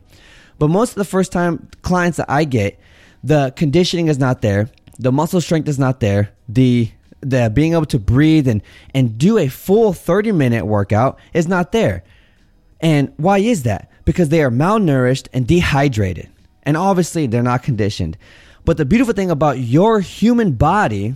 But 0.59 0.67
most 0.67 0.91
of 0.91 0.95
the 0.95 1.05
first 1.05 1.31
time 1.31 1.67
clients 1.81 2.17
that 2.17 2.29
I 2.29 2.43
get, 2.43 2.79
the 3.23 3.53
conditioning 3.55 4.07
is 4.07 4.19
not 4.19 4.41
there, 4.41 4.69
the 4.99 5.11
muscle 5.11 5.41
strength 5.41 5.67
is 5.67 5.79
not 5.79 5.99
there, 5.99 6.31
the 6.47 6.91
the 7.21 7.49
being 7.53 7.71
able 7.71 7.85
to 7.85 7.99
breathe 7.99 8.49
and 8.49 8.61
and 8.93 9.17
do 9.17 9.37
a 9.37 9.47
full 9.47 9.93
30 9.93 10.33
minute 10.33 10.65
workout 10.65 11.19
is 11.33 11.47
not 11.47 11.71
there. 11.71 12.03
And 12.83 13.13
why 13.17 13.39
is 13.39 13.63
that? 13.63 13.89
Because 14.05 14.29
they 14.29 14.43
are 14.43 14.51
malnourished 14.51 15.29
and 15.33 15.47
dehydrated. 15.47 16.29
And 16.63 16.77
obviously 16.77 17.25
they're 17.25 17.41
not 17.41 17.63
conditioned. 17.63 18.17
But 18.65 18.77
the 18.77 18.85
beautiful 18.85 19.13
thing 19.13 19.31
about 19.31 19.57
your 19.57 20.01
human 20.01 20.51
body 20.51 21.15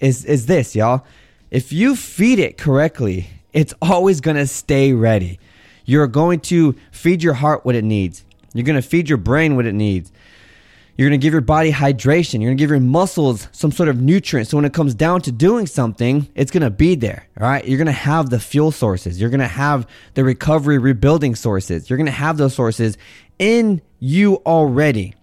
is 0.00 0.24
is 0.24 0.46
this, 0.46 0.74
y'all. 0.74 1.04
If 1.50 1.72
you 1.72 1.96
feed 1.96 2.38
it 2.38 2.56
correctly, 2.56 3.28
it's 3.52 3.74
always 3.82 4.20
to 4.36 4.46
stay 4.46 4.92
ready. 4.92 5.38
You're 5.84 6.06
going 6.06 6.40
to 6.40 6.76
feed 6.92 7.22
your 7.22 7.34
heart 7.34 7.64
what 7.64 7.74
it 7.74 7.84
needs. 7.84 8.24
You're 8.54 8.64
going 8.64 8.80
to 8.80 8.86
feed 8.86 9.08
your 9.08 9.18
brain 9.18 9.56
what 9.56 9.66
it 9.66 9.74
needs. 9.74 10.12
You're 10.98 11.08
going 11.08 11.20
to 11.20 11.24
give 11.24 11.32
your 11.32 11.42
body 11.42 11.70
hydration. 11.70 12.40
You're 12.40 12.48
going 12.48 12.56
to 12.56 12.62
give 12.62 12.70
your 12.70 12.80
muscles 12.80 13.46
some 13.52 13.70
sort 13.70 13.88
of 13.88 14.02
nutrient. 14.02 14.48
So 14.48 14.56
when 14.56 14.64
it 14.64 14.72
comes 14.72 14.96
down 14.96 15.20
to 15.22 15.32
doing 15.32 15.68
something, 15.68 16.28
it's 16.34 16.50
going 16.50 16.64
to 16.64 16.70
be 16.70 16.96
there. 16.96 17.28
All 17.40 17.48
right. 17.48 17.64
You're 17.64 17.78
going 17.78 17.86
to 17.86 17.92
have 17.92 18.30
the 18.30 18.40
fuel 18.40 18.72
sources. 18.72 19.20
You're 19.20 19.30
going 19.30 19.38
to 19.38 19.46
have 19.46 19.86
the 20.14 20.24
recovery 20.24 20.76
rebuilding 20.76 21.36
sources. 21.36 21.88
You're 21.88 21.98
going 21.98 22.06
to 22.06 22.12
have 22.12 22.36
those 22.36 22.52
sources 22.52 22.98
in 23.38 23.80
you 24.00 24.42
already. 24.44 25.14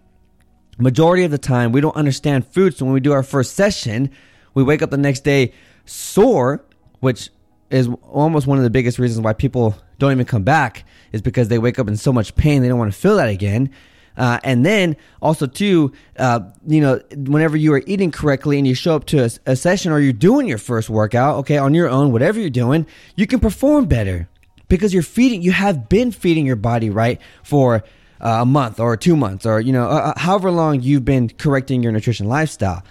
Majority 0.78 1.26
of 1.26 1.32
the 1.32 1.38
time, 1.38 1.74
we 1.74 1.82
don't 1.82 1.96
understand 1.98 2.48
food. 2.48 2.78
So 2.78 2.86
when 2.86 2.94
we 2.94 3.02
do 3.02 3.12
our 3.12 3.24
first 3.24 3.54
session, 3.54 4.12
we 4.54 4.64
wake 4.64 4.82
up 4.82 4.92
the 4.92 4.98
next 4.98 5.26
day 5.26 5.52
sore, 5.84 6.64
which 7.02 7.32
is 7.70 7.90
almost 8.10 8.48
one 8.48 8.58
of 8.58 8.64
the 8.64 8.70
biggest 8.70 8.98
reasons 8.98 9.22
why 9.22 9.34
people 9.34 9.76
don't 10.00 10.14
even 10.14 10.26
come 10.26 10.44
back 10.44 10.86
is 11.12 11.22
because 11.22 11.50
they 11.50 11.60
wake 11.60 11.80
up 11.80 11.90
in 11.90 11.98
so 11.98 12.14
much 12.14 12.36
pain 12.36 12.62
they 12.62 12.68
don't 12.68 12.80
want 12.80 12.94
to 12.94 12.98
feel 12.98 13.18
that 13.18 13.30
again 13.30 13.70
uh, 14.18 14.40
and 14.44 14.66
then 14.66 14.96
also 15.22 15.48
too, 15.48 15.92
uh, 16.18 16.40
you 16.66 16.82
know, 16.82 17.02
whenever 17.16 17.58
you 17.58 17.74
are 17.74 17.84
eating 17.86 18.12
correctly 18.12 18.58
and 18.58 18.68
you 18.68 18.76
show 18.76 18.96
up 18.96 19.06
to 19.06 19.24
a, 19.24 19.30
a 19.46 19.56
session 19.56 19.92
or 19.92 20.00
you're 20.00 20.14
doing 20.14 20.48
your 20.48 20.58
first 20.58 20.90
workout, 20.90 21.38
okay, 21.38 21.58
on 21.58 21.74
your 21.74 21.90
own, 21.90 22.12
whatever 22.12 22.40
you're 22.40 22.50
doing, 22.50 22.86
you 23.16 23.28
can 23.28 23.40
perform 23.40 23.86
better 23.86 24.28
because 24.68 24.94
you're 24.94 25.04
feeding. 25.04 25.42
You 25.42 25.52
have 25.52 25.90
been 25.90 26.12
feeding 26.12 26.46
your 26.46 26.56
body 26.56 26.90
right 26.90 27.20
for 27.44 27.84
uh, 28.22 28.40
a 28.42 28.46
month 28.46 28.80
or 28.80 28.96
two 28.98 29.16
months 29.16 29.46
or 29.46 29.60
you 29.60 29.74
know, 29.74 29.86
uh, 29.86 30.14
uh, 30.16 30.20
however 30.20 30.52
long 30.52 30.82
you've 30.82 31.06
been 31.06 31.30
correcting 31.30 31.84
your 31.84 31.92
nutrition 31.92 32.28
lifestyle. 32.28 32.84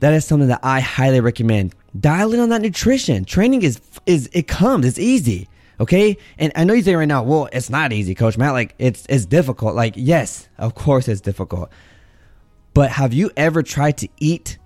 That 0.00 0.14
is 0.14 0.24
something 0.24 0.48
that 0.48 0.60
I 0.62 0.80
highly 0.80 1.20
recommend. 1.20 1.74
Dial 1.98 2.32
in 2.34 2.40
on 2.40 2.48
that 2.48 2.62
nutrition. 2.62 3.24
Training 3.24 3.62
is 3.62 3.80
is 4.06 4.28
it 4.32 4.48
comes. 4.48 4.86
It's 4.86 4.98
easy. 4.98 5.48
Okay. 5.80 6.16
And 6.38 6.52
I 6.54 6.64
know 6.64 6.74
you 6.74 6.82
say 6.82 6.94
right 6.94 7.08
now, 7.08 7.22
well, 7.22 7.48
it's 7.52 7.70
not 7.70 7.92
easy, 7.92 8.14
Coach 8.14 8.38
Matt. 8.38 8.52
Like 8.52 8.74
it's 8.78 9.06
it's 9.08 9.26
difficult. 9.26 9.74
Like, 9.74 9.94
yes, 9.96 10.48
of 10.58 10.74
course 10.74 11.08
it's 11.08 11.20
difficult. 11.20 11.70
But 12.74 12.90
have 12.90 13.12
you 13.12 13.30
ever 13.36 13.62
tried 13.62 13.98
to 13.98 14.08
eat 14.18 14.58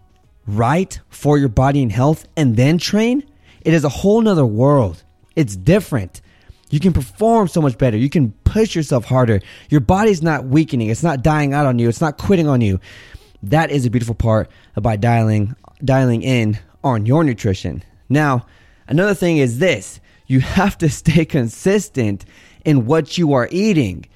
right 0.47 0.99
for 1.09 1.39
your 1.39 1.49
body 1.49 1.83
and 1.83 1.91
health 1.91 2.27
and 2.37 2.57
then 2.57 2.79
train? 2.79 3.25
It 3.63 3.75
is 3.75 3.85
a 3.85 3.89
whole 3.89 4.21
nother 4.21 4.47
world. 4.47 5.03
It's 5.35 5.57
different. 5.57 6.21
You 6.71 6.81
can 6.81 6.93
perform 6.93 7.49
so 7.49 7.61
much 7.61 7.79
better. 7.79 7.97
You 7.97 8.11
can 8.11 8.33
push 8.45 8.75
yourself 8.75 9.05
harder. 9.05 9.41
Your 9.71 9.81
body's 9.81 10.23
not 10.23 10.47
weakening. 10.47 10.89
It's 10.89 11.03
not 11.03 11.23
dying 11.23 11.53
out 11.53 11.67
on 11.67 11.79
you. 11.79 11.89
It's 11.89 12.01
not 12.01 12.19
quitting 12.19 12.49
on 12.49 12.61
you. 12.61 12.81
That 13.43 13.71
is 13.71 13.87
a 13.87 13.91
beautiful 13.91 14.15
part 14.15 14.51
about 14.75 15.01
dialing 15.01 15.55
dialing 15.85 16.23
in 16.23 16.59
on 16.83 17.07
your 17.07 17.23
nutrition. 17.25 17.83
Now, 18.09 18.47
another 18.89 19.15
thing 19.15 19.39
is 19.39 19.59
this 19.59 20.01
you 20.27 20.41
have 20.41 20.77
to 20.79 20.89
stay 20.89 21.25
consistent 21.25 22.25
in 22.65 22.87
what 22.87 23.17
you 23.17 23.33
are 23.33 23.49
eating. 23.51 24.07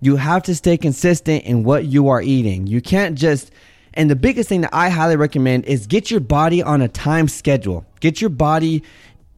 You 0.00 0.16
have 0.16 0.42
to 0.44 0.54
stay 0.54 0.76
consistent 0.76 1.44
in 1.44 1.64
what 1.64 1.84
you 1.86 2.08
are 2.08 2.20
eating. 2.20 2.66
You 2.66 2.80
can't 2.80 3.16
just, 3.16 3.50
and 3.94 4.10
the 4.10 4.16
biggest 4.16 4.48
thing 4.48 4.62
that 4.62 4.74
I 4.74 4.88
highly 4.88 5.16
recommend 5.16 5.64
is 5.64 5.86
get 5.86 6.10
your 6.10 6.20
body 6.20 6.62
on 6.62 6.82
a 6.82 6.88
time 6.88 7.28
schedule. 7.28 7.86
Get 8.00 8.20
your 8.20 8.30
body 8.30 8.82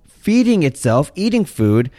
feeding 0.08 0.62
itself, 0.62 1.12
eating 1.14 1.44
food 1.44 1.90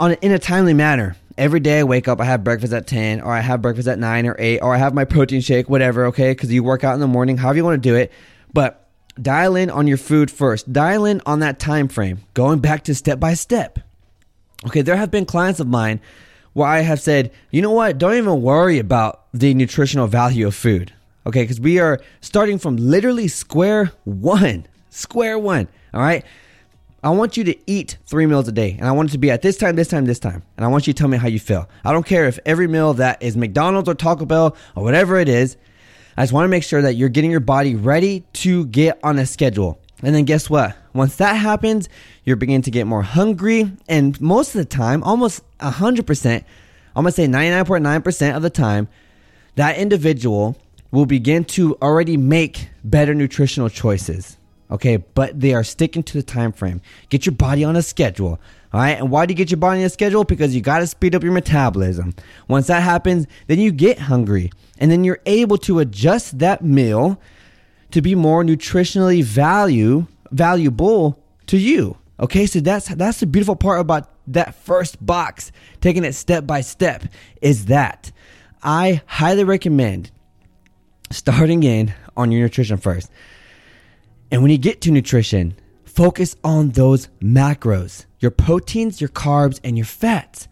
on 0.00 0.14
in 0.14 0.32
a 0.32 0.38
timely 0.38 0.74
manner. 0.74 1.16
Every 1.38 1.60
day 1.60 1.80
I 1.80 1.84
wake 1.84 2.08
up, 2.08 2.20
I 2.20 2.24
have 2.24 2.44
breakfast 2.44 2.72
at 2.72 2.86
10, 2.86 3.20
or 3.20 3.32
I 3.32 3.40
have 3.40 3.62
breakfast 3.62 3.88
at 3.88 3.98
9 3.98 4.26
or 4.26 4.36
8, 4.38 4.58
or 4.60 4.74
I 4.74 4.78
have 4.78 4.92
my 4.92 5.04
protein 5.04 5.40
shake, 5.40 5.70
whatever, 5.70 6.06
okay? 6.06 6.32
Because 6.32 6.52
you 6.52 6.62
work 6.62 6.84
out 6.84 6.94
in 6.94 7.00
the 7.00 7.06
morning, 7.06 7.38
however 7.38 7.56
you 7.56 7.64
want 7.64 7.82
to 7.82 7.88
do 7.88 7.94
it. 7.94 8.12
But 8.52 8.81
dial 9.20 9.56
in 9.56 9.70
on 9.70 9.86
your 9.86 9.96
food 9.96 10.30
first. 10.30 10.72
Dial 10.72 11.04
in 11.04 11.20
on 11.26 11.40
that 11.40 11.58
time 11.58 11.88
frame, 11.88 12.20
going 12.34 12.60
back 12.60 12.84
to 12.84 12.94
step 12.94 13.18
by 13.20 13.34
step. 13.34 13.78
Okay, 14.66 14.82
there 14.82 14.96
have 14.96 15.10
been 15.10 15.26
clients 15.26 15.60
of 15.60 15.66
mine 15.66 16.00
where 16.52 16.68
I 16.68 16.80
have 16.80 17.00
said, 17.00 17.32
you 17.50 17.62
know 17.62 17.70
what, 17.70 17.98
don't 17.98 18.14
even 18.14 18.42
worry 18.42 18.78
about 18.78 19.24
the 19.32 19.54
nutritional 19.54 20.06
value 20.06 20.46
of 20.46 20.54
food. 20.54 20.92
Okay, 21.26 21.42
because 21.42 21.60
we 21.60 21.78
are 21.78 22.00
starting 22.20 22.58
from 22.58 22.76
literally 22.76 23.28
square 23.28 23.92
one. 24.04 24.66
Square 24.90 25.38
one. 25.38 25.68
All 25.94 26.00
right. 26.00 26.24
I 27.04 27.10
want 27.10 27.36
you 27.36 27.42
to 27.44 27.56
eat 27.66 27.98
three 28.06 28.26
meals 28.26 28.46
a 28.46 28.52
day, 28.52 28.76
and 28.78 28.86
I 28.86 28.92
want 28.92 29.08
it 29.08 29.12
to 29.12 29.18
be 29.18 29.30
at 29.30 29.42
this 29.42 29.56
time, 29.56 29.74
this 29.74 29.88
time, 29.88 30.04
this 30.04 30.20
time. 30.20 30.44
And 30.56 30.64
I 30.64 30.68
want 30.68 30.86
you 30.86 30.92
to 30.92 30.98
tell 30.98 31.08
me 31.08 31.18
how 31.18 31.26
you 31.26 31.40
feel. 31.40 31.68
I 31.84 31.92
don't 31.92 32.06
care 32.06 32.26
if 32.26 32.38
every 32.46 32.68
meal 32.68 32.94
that 32.94 33.20
is 33.20 33.36
McDonald's 33.36 33.88
or 33.88 33.94
Taco 33.94 34.24
Bell 34.24 34.56
or 34.76 34.84
whatever 34.84 35.18
it 35.18 35.28
is, 35.28 35.56
I 36.16 36.22
just 36.22 36.32
want 36.32 36.44
to 36.44 36.48
make 36.48 36.62
sure 36.62 36.82
that 36.82 36.94
you're 36.94 37.08
getting 37.08 37.30
your 37.30 37.40
body 37.40 37.74
ready 37.74 38.24
to 38.34 38.66
get 38.66 38.98
on 39.02 39.18
a 39.18 39.26
schedule. 39.26 39.78
And 40.02 40.14
then 40.14 40.24
guess 40.24 40.50
what? 40.50 40.76
Once 40.92 41.16
that 41.16 41.34
happens, 41.34 41.88
you're 42.24 42.36
beginning 42.36 42.62
to 42.62 42.70
get 42.70 42.86
more 42.86 43.02
hungry. 43.02 43.70
And 43.88 44.20
most 44.20 44.54
of 44.54 44.58
the 44.58 44.64
time, 44.64 45.02
almost 45.04 45.42
100%, 45.60 46.44
I'm 46.94 47.04
going 47.04 47.06
to 47.06 47.12
say 47.12 47.26
99.9% 47.26 48.36
of 48.36 48.42
the 48.42 48.50
time, 48.50 48.88
that 49.54 49.78
individual 49.78 50.56
will 50.90 51.06
begin 51.06 51.44
to 51.44 51.76
already 51.80 52.16
make 52.16 52.68
better 52.84 53.14
nutritional 53.14 53.68
choices. 53.68 54.36
Okay, 54.72 54.96
but 54.96 55.38
they 55.38 55.52
are 55.52 55.62
sticking 55.62 56.02
to 56.02 56.14
the 56.14 56.22
time 56.22 56.50
frame. 56.50 56.80
Get 57.10 57.26
your 57.26 57.34
body 57.34 57.62
on 57.62 57.76
a 57.76 57.82
schedule. 57.82 58.40
All 58.72 58.80
right. 58.80 58.98
And 58.98 59.10
why 59.10 59.26
do 59.26 59.32
you 59.32 59.36
get 59.36 59.50
your 59.50 59.58
body 59.58 59.80
on 59.80 59.84
a 59.84 59.90
schedule? 59.90 60.24
Because 60.24 60.54
you 60.54 60.62
got 60.62 60.78
to 60.78 60.86
speed 60.86 61.14
up 61.14 61.22
your 61.22 61.32
metabolism. 61.32 62.14
Once 62.48 62.68
that 62.68 62.82
happens, 62.82 63.26
then 63.48 63.58
you 63.58 63.70
get 63.70 63.98
hungry 63.98 64.50
and 64.78 64.90
then 64.90 65.04
you're 65.04 65.20
able 65.26 65.58
to 65.58 65.78
adjust 65.78 66.38
that 66.38 66.64
meal 66.64 67.20
to 67.90 68.00
be 68.00 68.14
more 68.14 68.42
nutritionally 68.42 69.22
value 69.22 70.06
valuable 70.30 71.22
to 71.46 71.58
you. 71.58 71.98
Okay, 72.18 72.46
so 72.46 72.60
that's 72.60 72.88
that's 72.88 73.20
the 73.20 73.26
beautiful 73.26 73.56
part 73.56 73.80
about 73.80 74.08
that 74.28 74.54
first 74.54 75.04
box, 75.04 75.52
taking 75.80 76.04
it 76.04 76.14
step 76.14 76.46
by 76.46 76.62
step, 76.62 77.04
is 77.42 77.66
that 77.66 78.10
I 78.62 79.02
highly 79.06 79.44
recommend 79.44 80.10
starting 81.10 81.62
in 81.62 81.92
on 82.16 82.32
your 82.32 82.42
nutrition 82.42 82.78
first. 82.78 83.10
And 84.32 84.40
when 84.40 84.50
you 84.50 84.56
get 84.56 84.80
to 84.80 84.90
nutrition, 84.90 85.54
focus 85.84 86.36
on 86.42 86.70
those 86.70 87.08
macros 87.20 88.06
your 88.18 88.30
proteins, 88.30 89.00
your 89.00 89.10
carbs, 89.10 89.60
and 89.62 89.76
your 89.76 89.84
fats. 89.84 90.48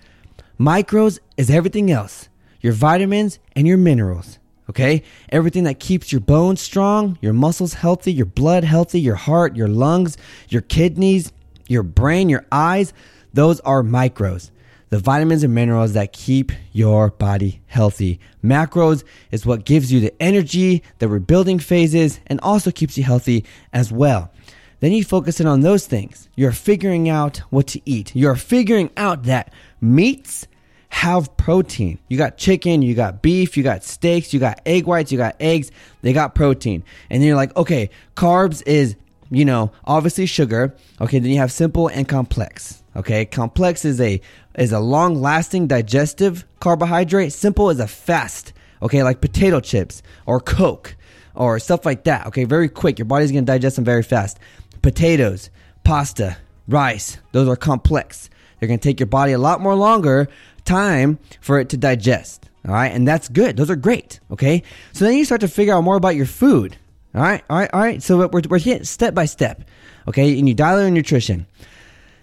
Micros 0.59 1.19
is 1.37 1.49
everything 1.51 1.91
else 1.91 2.29
your 2.61 2.75
vitamins 2.75 3.39
and 3.57 3.67
your 3.67 3.79
minerals. 3.79 4.39
Okay? 4.69 5.03
Everything 5.31 5.65
that 5.65 5.81
keeps 5.81 6.13
your 6.13 6.21
bones 6.21 6.61
strong, 6.61 7.19
your 7.23 7.33
muscles 7.33 7.73
healthy, 7.75 8.13
your 8.13 8.27
blood 8.27 8.65
healthy, 8.65 9.01
your 9.01 9.15
heart, 9.15 9.57
your 9.57 9.67
lungs, 9.67 10.19
your 10.51 10.61
kidneys, 10.61 11.33
your 11.67 11.83
brain, 11.83 12.29
your 12.29 12.45
eyes, 12.53 12.93
those 13.33 13.61
are 13.61 13.83
micros. 13.83 14.51
The 14.91 14.99
vitamins 14.99 15.45
and 15.45 15.55
minerals 15.55 15.93
that 15.93 16.13
keep 16.13 16.51
your 16.73 17.11
body 17.11 17.61
healthy. 17.67 18.19
Macros 18.43 19.05
is 19.31 19.47
what 19.47 19.65
gives 19.65 19.93
you 19.93 20.01
the 20.01 20.13
energy, 20.21 20.83
the 20.99 21.07
rebuilding 21.07 21.61
phases, 21.61 22.19
and 22.27 22.41
also 22.41 22.73
keeps 22.73 22.99
you 22.99 23.05
healthy 23.05 23.45
as 23.73 23.93
well. 23.93 24.33
Then 24.81 24.91
you 24.91 25.05
focus 25.05 25.41
in 25.41 25.47
on 25.47 25.61
those 25.61 25.87
things. 25.87 26.29
You're 26.35 26.51
figuring 26.51 27.09
out 27.09 27.39
what 27.51 27.69
to 27.69 27.81
eat. 27.85 28.17
You're 28.17 28.35
figuring 28.35 28.91
out 28.97 29.25
that 29.25 29.53
meats 29.81 30.49
have 30.89 31.37
protein. 31.37 32.01
You 32.09 32.19
got 32.19 32.37
chicken, 32.37 32.83
you 32.83 32.95
got 32.97 33.23
beef, 33.23 33.57
you 33.57 33.63
got 33.63 33.85
steaks, 33.85 34.35
you 34.35 34.41
got 34.41 34.61
egg 34.67 34.87
whites, 34.87 35.13
you 35.13 35.19
got 35.19 35.37
eggs. 35.39 35.71
They 36.03 36.13
got 36.13 36.35
protein. 36.35 36.83
And 37.09 37.23
then 37.23 37.29
you're 37.29 37.37
like, 37.37 37.57
okay, 37.57 37.91
carbs 38.17 38.61
is, 38.67 38.97
you 39.31 39.45
know, 39.45 39.71
obviously 39.85 40.27
sugar. 40.27 40.75
Okay, 41.01 41.21
then 41.21 41.31
you 41.31 41.39
have 41.39 41.53
simple 41.53 41.87
and 41.87 42.09
complex. 42.09 42.80
Okay, 42.97 43.25
complex 43.25 43.85
is 43.85 44.01
a 44.01 44.21
is 44.57 44.73
a 44.73 44.81
long 44.81 45.15
lasting 45.15 45.69
digestive 45.69 46.45
carbohydrate. 46.59 47.33
Simple 47.33 47.71
is 47.71 47.79
a 47.79 47.87
fast. 47.87 48.53
Okay, 48.83 49.03
like 49.03 49.21
potato 49.21 49.61
chips 49.61 50.03
or 50.27 50.41
Coke 50.41 50.97
or 51.35 51.59
stuff 51.59 51.87
like 51.87 52.05
that. 52.05 52.27
Okay, 52.27 52.45
very 52.45 52.69
quick. 52.69 52.99
Your 52.99 53.07
body's 53.07 53.31
gonna 53.31 53.43
digest 53.43 53.77
them 53.77 53.85
very 53.85 54.03
fast. 54.03 54.39
Potatoes, 54.83 55.51
pasta, 55.85 56.37
rice. 56.67 57.19
Those 57.33 57.49
are 57.49 57.57
complex. 57.57 58.29
They're 58.59 58.69
gonna 58.69 58.79
take 58.79 58.99
your 58.99 59.07
body 59.07 59.33
a 59.33 59.39
lot 59.39 59.61
more 59.61 59.75
longer 59.75 60.29
time 60.65 61.19
for 61.41 61.61
it 61.61 61.69
to 61.71 61.77
digest. 61.77 62.49
All 62.67 62.75
right, 62.75 62.93
and 62.93 63.07
that's 63.07 63.29
good. 63.29 63.57
Those 63.57 63.71
are 63.71 63.77
great. 63.77 64.21
Okay, 64.31 64.63
so 64.93 65.05
then 65.05 65.17
you 65.17 65.25
start 65.25 65.41
to 65.43 65.49
figure 65.49 65.75
out 65.75 65.85
more 65.85 65.97
about 65.97 66.17
your 66.17 66.27
food. 66.27 66.77
All 67.15 67.23
right, 67.23 67.43
all 67.49 67.59
right, 67.59 67.71
all 67.73 67.81
right. 67.81 68.03
So 68.03 68.29
we're 68.29 68.43
we're 68.49 68.59
hitting 68.59 68.85
step 68.85 69.15
by 69.15 69.27
step. 69.27 69.65
Okay, 70.09 70.39
and 70.39 70.49
you 70.49 70.55
dial 70.55 70.79
in 70.79 70.93
nutrition. 70.93 71.47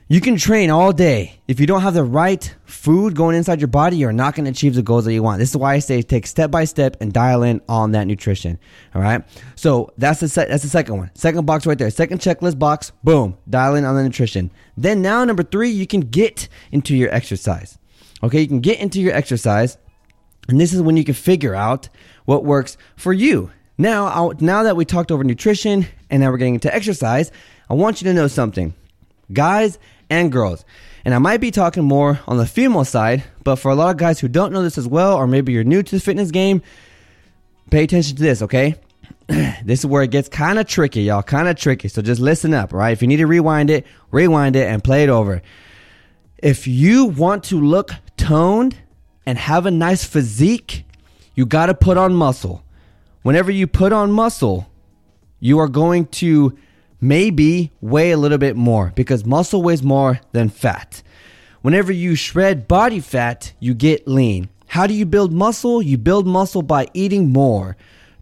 You 0.10 0.22
can 0.22 0.38
train 0.38 0.70
all 0.70 0.94
day. 0.94 1.42
If 1.50 1.60
you 1.60 1.68
don't 1.68 1.82
have 1.82 1.94
the 1.94 2.04
right 2.06 2.56
food 2.64 3.14
going 3.14 3.36
inside 3.36 3.60
your 3.60 3.68
body, 3.68 3.98
you're 3.98 4.14
not 4.14 4.36
going 4.36 4.46
to 4.46 4.52
achieve 4.52 4.74
the 4.74 4.82
goals 4.82 5.04
that 5.04 5.12
you 5.12 5.22
want. 5.22 5.40
This 5.40 5.50
is 5.50 5.58
why 5.58 5.74
I 5.74 5.80
say 5.80 6.02
take 6.02 6.26
step 6.28 6.50
by 6.50 6.64
step 6.64 6.96
and 7.02 7.12
dial 7.12 7.44
in 7.44 7.60
on 7.68 7.92
that 7.92 8.08
nutrition. 8.08 8.58
All 8.96 9.02
right. 9.02 9.22
So 9.56 9.92
that's 9.98 10.22
the 10.22 10.30
se- 10.30 10.48
that's 10.48 10.64
the 10.64 10.70
second 10.70 10.96
one. 10.96 11.12
Second 11.14 11.46
box 11.46 11.66
right 11.66 11.78
there. 11.78 11.90
Second 11.90 12.22
checklist 12.22 12.58
box. 12.58 12.94
Boom. 13.04 13.38
Dial 13.50 13.76
in 13.76 13.84
on 13.84 13.98
the 13.98 14.04
nutrition. 14.04 14.50
Then 14.78 15.02
now 15.02 15.26
number 15.26 15.44
three, 15.44 15.72
you 15.72 15.86
can 15.86 16.00
get 16.00 16.48
into 16.72 16.96
your 16.96 17.14
exercise. 17.14 17.78
Okay, 18.24 18.40
you 18.40 18.48
can 18.48 18.62
get 18.62 18.80
into 18.80 19.02
your 19.02 19.14
exercise, 19.14 19.78
and 20.48 20.60
this 20.60 20.72
is 20.72 20.82
when 20.82 20.96
you 20.96 21.04
can 21.04 21.16
figure 21.16 21.54
out 21.54 21.90
what 22.24 22.46
works 22.46 22.78
for 22.96 23.12
you. 23.12 23.52
Now, 23.78 24.06
I'll, 24.06 24.34
now 24.40 24.64
that 24.64 24.78
we 24.78 24.86
talked 24.86 25.12
over 25.12 25.26
nutrition 25.26 25.86
and 26.10 26.22
now 26.22 26.32
we're 26.32 26.38
getting 26.38 26.56
into 26.56 26.74
exercise, 26.74 27.30
I 27.70 27.74
want 27.74 28.02
you 28.02 28.08
to 28.08 28.14
know 28.14 28.28
something, 28.28 28.74
guys 29.34 29.78
and 30.10 30.32
girls. 30.32 30.66
And 31.06 31.14
I 31.14 31.20
might 31.20 31.38
be 31.38 31.52
talking 31.52 31.84
more 31.84 32.20
on 32.28 32.38
the 32.38 32.46
female 32.46 32.86
side, 32.86 33.24
but 33.44 33.58
for 33.58 33.72
a 33.72 33.76
lot 33.76 33.92
of 33.92 33.98
guys 33.98 34.20
who 34.20 34.28
don't 34.28 34.52
know 34.52 34.62
this 34.62 34.78
as 34.78 34.88
well, 34.88 35.16
or 35.16 35.28
maybe 35.28 35.54
you're 35.54 35.64
new 35.64 35.84
to 35.84 35.96
the 35.96 36.02
fitness 36.02 36.32
game, 36.32 36.62
pay 37.72 37.84
attention 37.84 38.18
to 38.18 38.24
this, 38.24 38.42
okay? 38.42 38.76
this 39.28 39.80
is 39.80 39.86
where 39.86 40.04
it 40.04 40.12
gets 40.12 40.30
kind 40.30 40.60
of 40.60 40.68
tricky, 40.68 41.04
y'all. 41.04 41.24
Kind 41.24 41.48
of 41.48 41.56
tricky. 41.58 41.88
So 41.88 42.02
just 42.02 42.22
listen 42.22 42.54
up, 42.54 42.74
right? 42.74 42.92
If 42.92 43.02
you 43.02 43.08
need 43.08 43.18
to 43.18 43.28
rewind 43.28 43.70
it, 43.70 43.86
rewind 44.12 44.56
it 44.56 44.68
and 44.68 44.84
play 44.84 45.04
it 45.04 45.10
over. 45.10 45.42
If 46.38 46.68
you 46.68 47.06
want 47.06 47.46
to 47.46 47.60
look 47.60 47.92
toned 48.16 48.78
and 49.26 49.38
have 49.38 49.66
a 49.66 49.72
nice 49.72 50.04
physique, 50.04 50.86
you 51.36 51.46
got 51.46 51.68
to 51.68 51.74
put 51.74 51.98
on 51.98 52.14
muscle. 52.14 52.64
Whenever 53.22 53.52
you 53.52 53.68
put 53.68 53.92
on 53.92 54.12
muscle, 54.12 54.70
you 55.40 55.60
are 55.60 55.68
going 55.68 56.06
to 56.08 56.58
maybe 57.00 57.72
weigh 57.82 58.12
a 58.12 58.18
little 58.18 58.38
bit 58.38 58.56
more 58.56 58.92
because 58.96 59.26
muscle 59.26 59.62
weighs 59.62 59.84
more 59.84 60.20
than 60.32 60.50
fat. 60.50 61.04
Whenever 61.62 61.92
you 61.92 62.16
shred 62.16 62.68
body 62.68 63.00
fat, 63.00 63.54
you 63.60 63.74
get 63.74 64.08
lean. 64.08 64.50
How 64.68 64.88
do 64.88 64.94
you 64.94 65.06
build 65.06 65.32
muscle? 65.32 65.82
You 65.82 65.98
build 65.98 66.28
muscle 66.28 66.62
by 66.62 66.88
eating 66.94 67.30
more. 67.30 67.78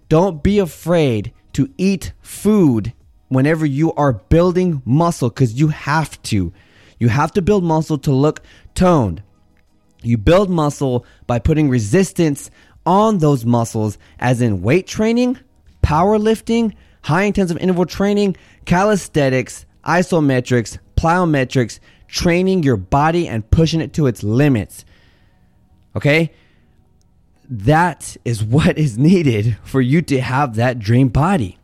Don't 0.10 0.44
be 0.44 0.60
afraid 0.60 1.34
to 1.54 1.70
eat 1.78 2.14
food 2.22 2.94
whenever 3.30 3.66
you 3.66 3.94
are 3.94 4.14
building 4.14 4.82
muscle 4.86 5.30
because 5.30 5.54
you 5.54 5.70
have 5.70 6.22
to. 6.24 6.54
You 7.00 7.10
have 7.10 7.32
to 7.34 7.42
build 7.42 7.64
muscle 7.64 7.98
to 8.00 8.12
look 8.12 8.42
toned. 8.76 9.24
You 10.04 10.18
build 10.18 10.50
muscle 10.50 11.06
by 11.26 11.40
putting 11.40 11.70
resistance 11.70 12.52
on 12.86 13.18
those 13.18 13.46
muscles, 13.46 13.98
as 14.20 14.42
in 14.42 14.62
weight 14.62 14.86
training, 14.86 15.40
powerlifting, 15.84 16.74
high 17.02 17.24
intensive 17.24 17.58
interval 17.58 17.86
training, 17.86 18.36
calisthenics, 18.65 19.65
isometrics, 19.86 20.80
plyometrics, 20.95 21.80
training 22.08 22.63
your 22.63 22.78
body 22.78 23.28
and 23.28 23.49
pushing 23.49 23.82
it 23.82 23.93
to 23.93 24.08
its 24.08 24.23
limits. 24.23 24.86
Okay? 25.95 26.32
That 27.49 28.17
is 28.25 28.43
what 28.56 28.78
is 28.78 28.97
needed 28.97 29.58
for 29.63 29.82
you 29.82 30.01
to 30.04 30.21
have 30.21 30.56
that 30.56 30.80
dream 30.80 31.10
body. 31.10 31.58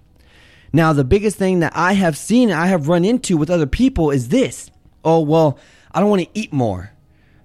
Now, 0.73 0.93
the 0.93 1.03
biggest 1.03 1.37
thing 1.37 1.59
that 1.59 1.73
I 1.75 1.93
have 1.93 2.17
seen, 2.17 2.51
I 2.51 2.67
have 2.67 2.87
run 2.87 3.03
into 3.03 3.35
with 3.35 3.49
other 3.49 3.65
people 3.65 4.09
is 4.09 4.29
this. 4.29 4.71
Oh, 5.03 5.19
well, 5.19 5.59
I 5.91 5.99
don't 5.99 6.09
want 6.09 6.21
to 6.21 6.29
eat 6.33 6.53
more 6.53 6.93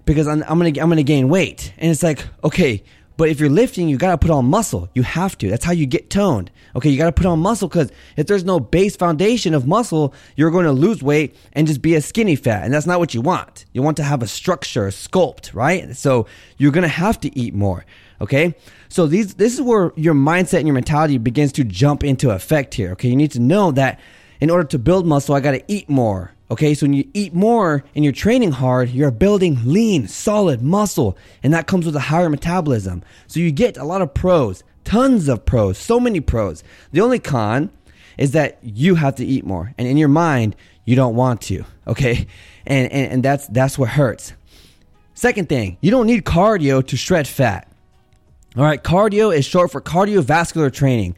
because 0.05 0.27
I'm, 0.27 0.43
I'm 0.47 0.57
going 0.59 0.73
to 0.73 0.79
I'm 0.79 0.87
going 0.87 0.97
to 0.97 1.03
gain 1.03 1.27
weight. 1.27 1.73
And 1.77 1.91
it's 1.91 2.03
like, 2.03 2.25
okay, 2.43 2.83
but 3.17 3.29
if 3.29 3.39
you're 3.39 3.49
lifting, 3.49 3.89
you 3.89 3.97
got 3.97 4.11
to 4.11 4.17
put 4.17 4.29
on 4.29 4.45
muscle. 4.45 4.89
You 4.93 5.03
have 5.03 5.37
to. 5.39 5.49
That's 5.49 5.65
how 5.65 5.71
you 5.71 5.87
get 5.87 6.09
toned. 6.09 6.51
Okay, 6.75 6.89
you 6.89 6.97
got 6.97 7.05
to 7.05 7.11
put 7.11 7.25
on 7.25 7.39
muscle 7.39 7.67
because 7.67 7.91
if 8.15 8.27
there's 8.27 8.43
no 8.43 8.59
base 8.59 8.95
foundation 8.95 9.55
of 9.55 9.67
muscle, 9.67 10.13
you're 10.35 10.51
going 10.51 10.65
to 10.65 10.71
lose 10.71 11.01
weight 11.01 11.35
and 11.53 11.65
just 11.65 11.81
be 11.81 11.95
a 11.95 12.01
skinny 12.01 12.35
fat. 12.35 12.63
And 12.63 12.73
that's 12.73 12.85
not 12.85 12.99
what 12.99 13.15
you 13.15 13.21
want. 13.21 13.65
You 13.73 13.81
want 13.81 13.97
to 13.97 14.03
have 14.03 14.21
a 14.21 14.27
structure, 14.27 14.85
a 14.85 14.91
sculpt, 14.91 15.53
right? 15.55 15.95
So 15.95 16.27
you're 16.57 16.71
going 16.71 16.83
to 16.83 16.87
have 16.87 17.19
to 17.21 17.37
eat 17.37 17.53
more. 17.55 17.85
Okay, 18.19 18.55
so 18.89 19.05
these 19.05 19.35
this 19.35 19.53
is 19.53 19.61
where 19.61 19.91
your 19.95 20.15
mindset 20.15 20.57
and 20.57 20.67
your 20.67 20.73
mentality 20.73 21.19
begins 21.19 21.51
to 21.53 21.63
jump 21.63 22.03
into 22.03 22.31
effect 22.31 22.73
here. 22.73 22.91
Okay, 22.91 23.09
you 23.09 23.15
need 23.15 23.31
to 23.31 23.39
know 23.39 23.71
that 23.71 23.99
in 24.39 24.49
order 24.49 24.63
to 24.69 24.79
build 24.79 25.05
muscle, 25.05 25.35
I 25.35 25.39
got 25.39 25.51
to 25.51 25.63
eat 25.67 25.87
more. 25.87 26.31
Okay, 26.49 26.73
so 26.73 26.85
when 26.85 26.93
you 26.93 27.09
eat 27.13 27.33
more 27.33 27.83
and 27.93 28.05
you're 28.05 28.13
training 28.13 28.53
hard, 28.53 28.89
you're 28.89 29.11
building 29.11 29.59
lean, 29.65 30.07
solid 30.07 30.61
muscle, 30.61 31.17
and 31.43 31.53
that 31.53 31.67
comes 31.67 31.85
with 31.85 31.95
a 31.95 32.01
higher 32.01 32.29
metabolism. 32.29 33.03
So 33.27 33.41
you 33.41 33.51
get 33.51 33.75
a 33.75 33.83
lot 33.83 34.01
of 34.01 34.13
pros, 34.13 34.63
tons 34.85 35.27
of 35.27 35.45
pros, 35.45 35.77
so 35.77 35.99
many 35.99 36.21
pros. 36.21 36.63
The 36.93 37.01
only 37.01 37.19
con 37.19 37.69
is 38.17 38.31
that 38.31 38.59
you 38.63 38.95
have 38.95 39.15
to 39.15 39.25
eat 39.25 39.45
more, 39.45 39.73
and 39.77 39.87
in 39.87 39.97
your 39.97 40.07
mind, 40.07 40.55
you 40.85 40.95
don't 40.95 41.15
want 41.15 41.41
to. 41.41 41.63
Okay, 41.87 42.27
and 42.65 42.91
and, 42.91 43.11
and 43.13 43.23
that's 43.23 43.47
that's 43.47 43.77
what 43.79 43.87
hurts. 43.87 44.33
Second 45.13 45.47
thing, 45.47 45.77
you 45.79 45.89
don't 45.89 46.05
need 46.05 46.25
cardio 46.25 46.85
to 46.85 46.97
shred 46.97 47.25
fat. 47.25 47.65
All 48.57 48.63
right, 48.63 48.83
cardio 48.83 49.33
is 49.33 49.45
short 49.45 49.71
for 49.71 49.79
cardiovascular 49.79 50.73
training. 50.73 51.15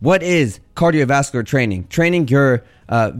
What 0.00 0.24
is 0.24 0.58
cardiovascular 0.74 1.46
training? 1.46 1.86
Training 1.86 2.26
your 2.26 2.64
uh, 2.90 3.12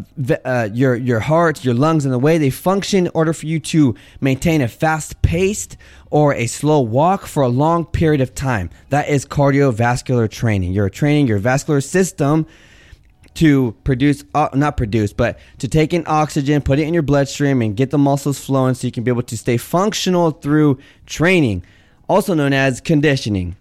uh, 0.44 0.68
your 0.72 0.96
your 0.96 1.20
heart, 1.20 1.64
your 1.64 1.74
lungs, 1.74 2.04
and 2.04 2.12
the 2.12 2.18
way 2.18 2.36
they 2.36 2.50
function 2.50 3.06
in 3.06 3.12
order 3.14 3.32
for 3.32 3.46
you 3.46 3.60
to 3.60 3.94
maintain 4.20 4.60
a 4.60 4.68
fast 4.68 5.22
paced 5.22 5.76
or 6.10 6.34
a 6.34 6.46
slow 6.46 6.80
walk 6.80 7.24
for 7.24 7.42
a 7.42 7.48
long 7.48 7.86
period 7.86 8.20
of 8.20 8.34
time. 8.34 8.68
That 8.88 9.08
is 9.08 9.24
cardiovascular 9.24 10.28
training. 10.28 10.72
You're 10.72 10.90
training 10.90 11.28
your 11.28 11.38
vascular 11.38 11.80
system 11.80 12.46
to 13.34 13.76
produce, 13.84 14.24
uh, 14.34 14.48
not 14.54 14.76
produce, 14.76 15.12
but 15.12 15.38
to 15.58 15.68
take 15.68 15.94
in 15.94 16.02
oxygen, 16.06 16.60
put 16.62 16.80
it 16.80 16.88
in 16.88 16.92
your 16.92 17.04
bloodstream, 17.04 17.62
and 17.62 17.76
get 17.76 17.90
the 17.90 17.98
muscles 17.98 18.44
flowing 18.44 18.74
so 18.74 18.88
you 18.88 18.92
can 18.92 19.04
be 19.04 19.10
able 19.10 19.22
to 19.22 19.36
stay 19.36 19.56
functional 19.56 20.32
through 20.32 20.78
training, 21.06 21.62
also 22.08 22.34
known 22.34 22.52
as 22.52 22.80
conditioning. 22.80 23.56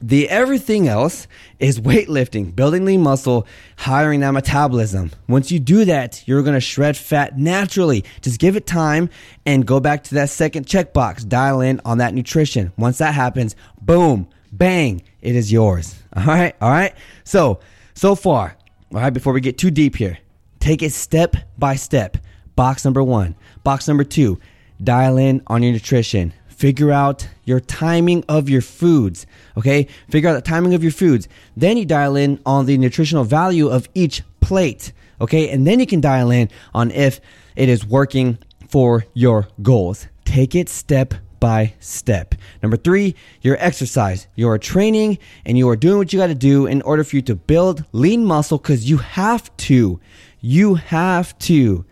The 0.00 0.28
everything 0.28 0.88
else 0.88 1.26
is 1.58 1.80
weightlifting, 1.88 2.54
building 2.54 2.84
lean 2.84 3.02
muscle, 3.02 3.46
hiring 3.76 4.20
that 4.20 4.30
metabolism. 4.32 5.10
Once 5.28 5.50
you 5.50 5.58
do 5.58 5.84
that, 5.86 6.26
you're 6.26 6.42
to 6.42 6.60
shred 6.60 6.96
fat 6.96 7.38
naturally. 7.38 8.04
Just 8.20 8.38
give 8.40 8.56
it 8.56 8.66
time 8.66 9.10
and 9.44 9.66
go 9.66 9.80
back 9.80 10.04
to 10.04 10.14
that 10.16 10.30
second 10.30 10.66
checkbox. 10.66 11.28
Dial 11.28 11.60
in 11.60 11.80
on 11.84 11.98
that 11.98 12.14
nutrition. 12.14 12.72
Once 12.76 12.98
that 12.98 13.14
happens, 13.14 13.56
boom, 13.80 14.28
bang, 14.52 15.02
it 15.20 15.34
is 15.34 15.50
yours. 15.52 15.94
All 16.16 16.24
right, 16.24 16.56
all 16.60 16.70
right. 16.70 16.94
So, 17.24 17.60
So 17.94 18.14
far, 18.14 18.56
all 18.94 19.00
right, 19.00 19.10
before 19.10 19.32
we 19.32 19.40
get 19.40 19.58
too 19.58 19.70
deep 19.70 19.96
here, 19.96 20.18
take 20.60 20.82
it 20.82 20.92
step 20.92 21.36
by 21.58 21.76
step. 21.76 22.16
Box 22.56 22.84
number 22.84 23.02
one. 23.02 23.34
Box 23.62 23.86
number 23.86 24.04
two, 24.04 24.38
dial 24.82 25.16
in 25.16 25.42
on 25.48 25.62
your 25.62 25.72
nutrition. 25.72 26.32
Figure 26.58 26.90
out 26.90 27.28
your 27.44 27.60
timing 27.60 28.24
of 28.28 28.48
your 28.48 28.60
foods. 28.60 29.26
Okay. 29.56 29.86
Figure 30.10 30.28
out 30.28 30.32
the 30.32 30.40
timing 30.40 30.74
of 30.74 30.82
your 30.82 30.90
foods. 30.90 31.28
Then 31.56 31.76
you 31.76 31.84
dial 31.84 32.16
in 32.16 32.40
on 32.44 32.66
the 32.66 32.76
nutritional 32.76 33.22
value 33.22 33.68
of 33.68 33.88
each 33.94 34.24
plate. 34.40 34.92
Okay. 35.20 35.50
And 35.50 35.64
then 35.64 35.78
you 35.78 35.86
can 35.86 36.00
dial 36.00 36.32
in 36.32 36.50
on 36.74 36.90
if 36.90 37.20
it 37.54 37.68
is 37.68 37.86
working 37.86 38.38
for 38.66 39.06
your 39.14 39.46
goals. 39.62 40.08
Take 40.24 40.56
it 40.56 40.68
step 40.68 41.14
by 41.38 41.74
step. 41.78 42.34
Number 42.60 42.76
three, 42.76 43.14
your 43.40 43.56
exercise. 43.60 44.26
You 44.34 44.48
are 44.48 44.58
training 44.58 45.18
and 45.46 45.56
you 45.56 45.68
are 45.68 45.76
doing 45.76 45.98
what 45.98 46.12
you 46.12 46.18
got 46.18 46.26
to 46.26 46.34
do 46.34 46.66
in 46.66 46.82
order 46.82 47.04
for 47.04 47.14
you 47.14 47.22
to 47.22 47.36
build 47.36 47.84
lean 47.92 48.24
muscle 48.24 48.58
because 48.58 48.90
you 48.90 48.96
have 48.96 49.56
to. 49.58 50.00
You 50.40 50.74
have 50.74 51.38
to 51.38 51.84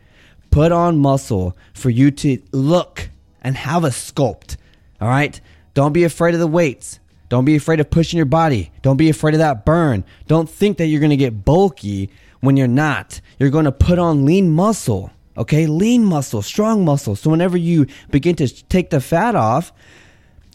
put 0.50 0.72
on 0.72 0.98
muscle 0.98 1.56
for 1.72 1.88
you 1.88 2.10
to 2.10 2.42
look 2.50 3.10
and 3.46 3.56
have 3.56 3.84
a 3.84 3.90
sculpt. 3.90 4.56
All 5.00 5.06
right? 5.06 5.40
Don't 5.72 5.92
be 5.92 6.02
afraid 6.02 6.34
of 6.34 6.40
the 6.40 6.48
weights. 6.48 6.98
Don't 7.28 7.44
be 7.44 7.54
afraid 7.54 7.78
of 7.78 7.88
pushing 7.88 8.16
your 8.16 8.26
body. 8.26 8.72
Don't 8.82 8.96
be 8.96 9.08
afraid 9.08 9.34
of 9.34 9.38
that 9.38 9.64
burn. 9.64 10.04
Don't 10.26 10.50
think 10.50 10.78
that 10.78 10.86
you're 10.86 10.98
going 10.98 11.10
to 11.10 11.16
get 11.16 11.44
bulky 11.44 12.10
when 12.40 12.56
you're 12.56 12.66
not. 12.66 13.20
You're 13.38 13.50
going 13.50 13.66
to 13.66 13.72
put 13.72 14.00
on 14.00 14.24
lean 14.24 14.50
muscle. 14.50 15.12
Okay? 15.36 15.66
Lean 15.66 16.04
muscle, 16.04 16.42
strong 16.42 16.84
muscle. 16.84 17.14
So 17.14 17.30
whenever 17.30 17.56
you 17.56 17.86
begin 18.10 18.34
to 18.36 18.48
take 18.48 18.90
the 18.90 19.00
fat 19.00 19.36
off, 19.36 19.72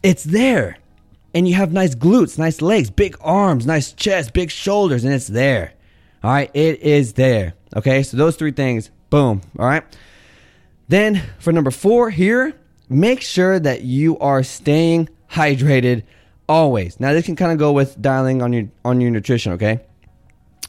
it's 0.02 0.24
there. 0.24 0.76
And 1.32 1.48
you 1.48 1.54
have 1.54 1.72
nice 1.72 1.94
glutes, 1.94 2.38
nice 2.38 2.60
legs, 2.60 2.90
big 2.90 3.16
arms, 3.22 3.64
nice 3.64 3.94
chest, 3.94 4.34
big 4.34 4.50
shoulders, 4.50 5.02
and 5.02 5.14
it's 5.14 5.28
there. 5.28 5.72
All 6.22 6.30
right? 6.30 6.50
It 6.52 6.80
is 6.82 7.14
there. 7.14 7.54
Okay? 7.74 8.02
So 8.02 8.18
those 8.18 8.36
three 8.36 8.52
things, 8.52 8.90
boom. 9.08 9.40
All 9.58 9.64
right? 9.64 9.82
Then 10.88 11.22
for 11.38 11.52
number 11.52 11.70
four 11.70 12.10
here, 12.10 12.54
make 12.88 13.20
sure 13.20 13.58
that 13.58 13.82
you 13.82 14.18
are 14.18 14.42
staying 14.42 15.08
hydrated 15.30 16.02
always. 16.48 17.00
Now 17.00 17.12
this 17.12 17.24
can 17.24 17.36
kind 17.36 17.52
of 17.52 17.58
go 17.58 17.72
with 17.72 18.00
dialing 18.00 18.42
on 18.42 18.52
your 18.52 18.68
on 18.84 19.00
your 19.00 19.10
nutrition, 19.10 19.52
okay? 19.52 19.80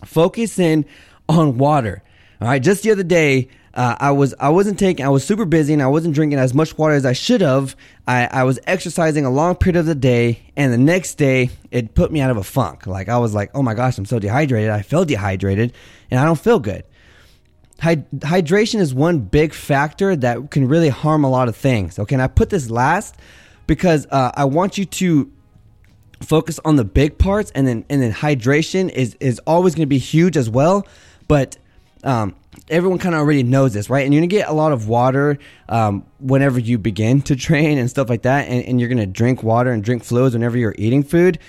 Focus 0.06 0.60
in 0.60 0.86
on 1.30 1.58
water. 1.58 2.04
All 2.42 2.48
right, 2.48 2.62
just 2.62 2.84
the 2.84 2.92
other 2.92 3.04
day, 3.04 3.50
uh, 3.74 3.96
I 4.00 4.12
was 4.12 4.34
I 4.40 4.50
wasn't 4.50 4.78
taking 4.78 5.06
I 5.06 5.10
was 5.10 5.26
super 5.26 5.46
busy 5.46 5.74
and 5.74 5.82
I 5.82 5.88
wasn't 5.88 6.14
drinking 6.14 6.40
as 6.40 6.54
much 6.54 6.78
water 6.78 6.94
as 6.94 7.06
I 7.06 7.14
should 7.14 7.42
have. 7.42 7.76
I, 8.08 8.26
I 8.26 8.44
was 8.44 8.60
exercising 8.68 9.26
a 9.26 9.30
long 9.30 9.56
period 9.56 9.80
of 9.80 9.86
the 9.86 9.96
day, 9.96 10.40
and 10.56 10.74
the 10.74 10.78
next 10.78 11.16
day 11.16 11.50
it 11.72 11.96
put 11.96 12.12
me 12.12 12.22
out 12.22 12.32
of 12.32 12.38
a 12.38 12.44
funk. 12.44 12.86
Like 12.86 13.10
I 13.10 13.18
was 13.18 13.34
like, 13.34 13.52
oh 13.54 13.64
my 13.64 13.74
gosh, 13.74 13.98
I'm 13.98 14.06
so 14.06 14.20
dehydrated. 14.20 14.70
I 14.70 14.82
feel 14.82 15.06
dehydrated, 15.06 15.74
and 16.12 16.20
I 16.20 16.26
don't 16.26 16.40
feel 16.40 16.60
good 16.60 16.84
hydration 17.84 18.80
is 18.80 18.94
one 18.94 19.20
big 19.20 19.54
factor 19.54 20.16
that 20.16 20.52
can 20.52 20.68
really 20.68 20.90
harm 20.90 21.24
a 21.24 21.30
lot 21.30 21.48
of 21.48 21.56
things. 21.56 22.00
Okay, 22.00 22.16
and 22.16 22.22
I 22.22 22.28
put 22.28 22.50
this 22.50 22.70
last 22.70 23.16
because 23.68 24.08
uh, 24.12 24.32
I 24.36 24.46
want 24.46 24.78
you 24.78 24.86
to 24.86 25.32
focus 26.22 26.60
on 26.64 26.78
the 26.78 26.86
big 26.86 27.18
parts, 27.18 27.52
and 27.52 27.68
then 27.68 27.86
and 27.90 28.02
then 28.02 28.14
hydration 28.14 28.90
is 28.90 29.16
is 29.20 29.40
always 29.46 29.76
going 29.76 29.84
to 29.84 29.90
be 29.90 29.98
huge 29.98 30.38
as 30.38 30.50
well. 30.50 30.88
But 31.28 31.58
um, 32.04 32.36
everyone 32.70 33.00
kind 33.00 33.16
of 33.16 33.20
already 33.20 33.44
knows 33.44 33.74
this, 33.74 33.90
right? 33.90 34.06
And 34.06 34.14
you're 34.14 34.22
gonna 34.22 34.28
get 34.28 34.50
a 34.50 34.54
lot 34.54 34.72
of 34.72 34.88
water 34.88 35.38
um, 35.70 36.06
whenever 36.20 36.60
you 36.60 36.78
begin 36.78 37.22
to 37.24 37.36
train 37.36 37.78
and 37.78 37.90
stuff 37.90 38.10
like 38.10 38.24
that, 38.24 38.48
and, 38.48 38.64
and 38.66 38.80
you're 38.80 38.90
gonna 38.90 39.06
drink 39.06 39.44
water 39.44 39.72
and 39.72 39.84
drink 39.84 40.04
fluids 40.04 40.36
whenever 40.36 40.58
you're 40.58 40.76
eating 40.78 41.04
food. 41.04 41.40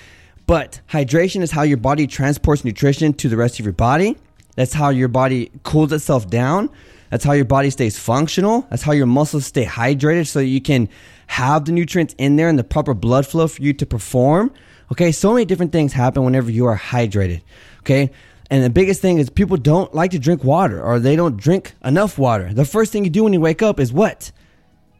But 0.47 0.81
hydration 0.91 1.41
is 1.41 1.51
how 1.51 1.63
your 1.63 1.79
body 1.79 2.07
transports 2.07 2.65
nutrition 2.65 3.15
to 3.15 3.29
the 3.29 3.37
rest 3.37 3.59
of 3.59 3.65
your 3.65 3.73
body. 3.73 4.17
That's 4.55 4.73
how 4.73 4.91
your 4.91 5.09
body 5.09 5.51
cools 5.63 5.93
itself 5.93 6.29
down. 6.29 6.71
That's 7.11 7.25
how 7.25 7.33
your 7.33 7.45
body 7.45 7.71
stays 7.71 7.99
functional. 7.99 8.67
That's 8.71 8.83
how 8.83 8.93
your 8.93 9.07
muscles 9.07 9.47
stay 9.47 9.65
hydrated 9.65 10.27
so 10.27 10.41
you 10.41 10.61
can 10.61 10.89
have 11.29 11.65
the 11.65 11.73
nutrients 11.73 12.15
in 12.19 12.37
there 12.37 12.49
and 12.49 12.59
the 12.59 12.65
proper 12.65 12.95
blood 12.95 13.27
flow 13.27 13.47
for 13.47 13.63
you 13.63 13.73
to 13.75 13.87
perform. 13.87 14.53
Okay, 14.93 15.13
so 15.13 15.33
many 15.33 15.45
different 15.45 15.73
things 15.73 15.93
happen 15.93 16.25
whenever 16.25 16.51
you 16.51 16.67
are 16.67 16.77
hydrated. 16.77 17.43
Okay, 17.81 18.11
and 18.51 18.63
the 18.63 18.71
biggest 18.71 19.01
thing 19.01 19.19
is 19.19 19.31
people 19.31 19.57
don't 19.57 19.95
like 19.95 20.11
to 20.11 20.19
drink 20.19 20.45
water 20.45 20.83
or 20.83 20.99
they 20.99 21.17
don't 21.17 21.37
drink 21.37 21.75
enough 21.85 22.19
water. 22.19 22.53
The 22.53 22.65
first 22.65 22.93
thing 22.93 23.05
you 23.05 23.11
do 23.11 23.25
when 23.25 23.33
you 23.33 23.41
wake 23.41 23.63
up 23.63 23.81
is 23.81 23.93
what? 23.93 24.31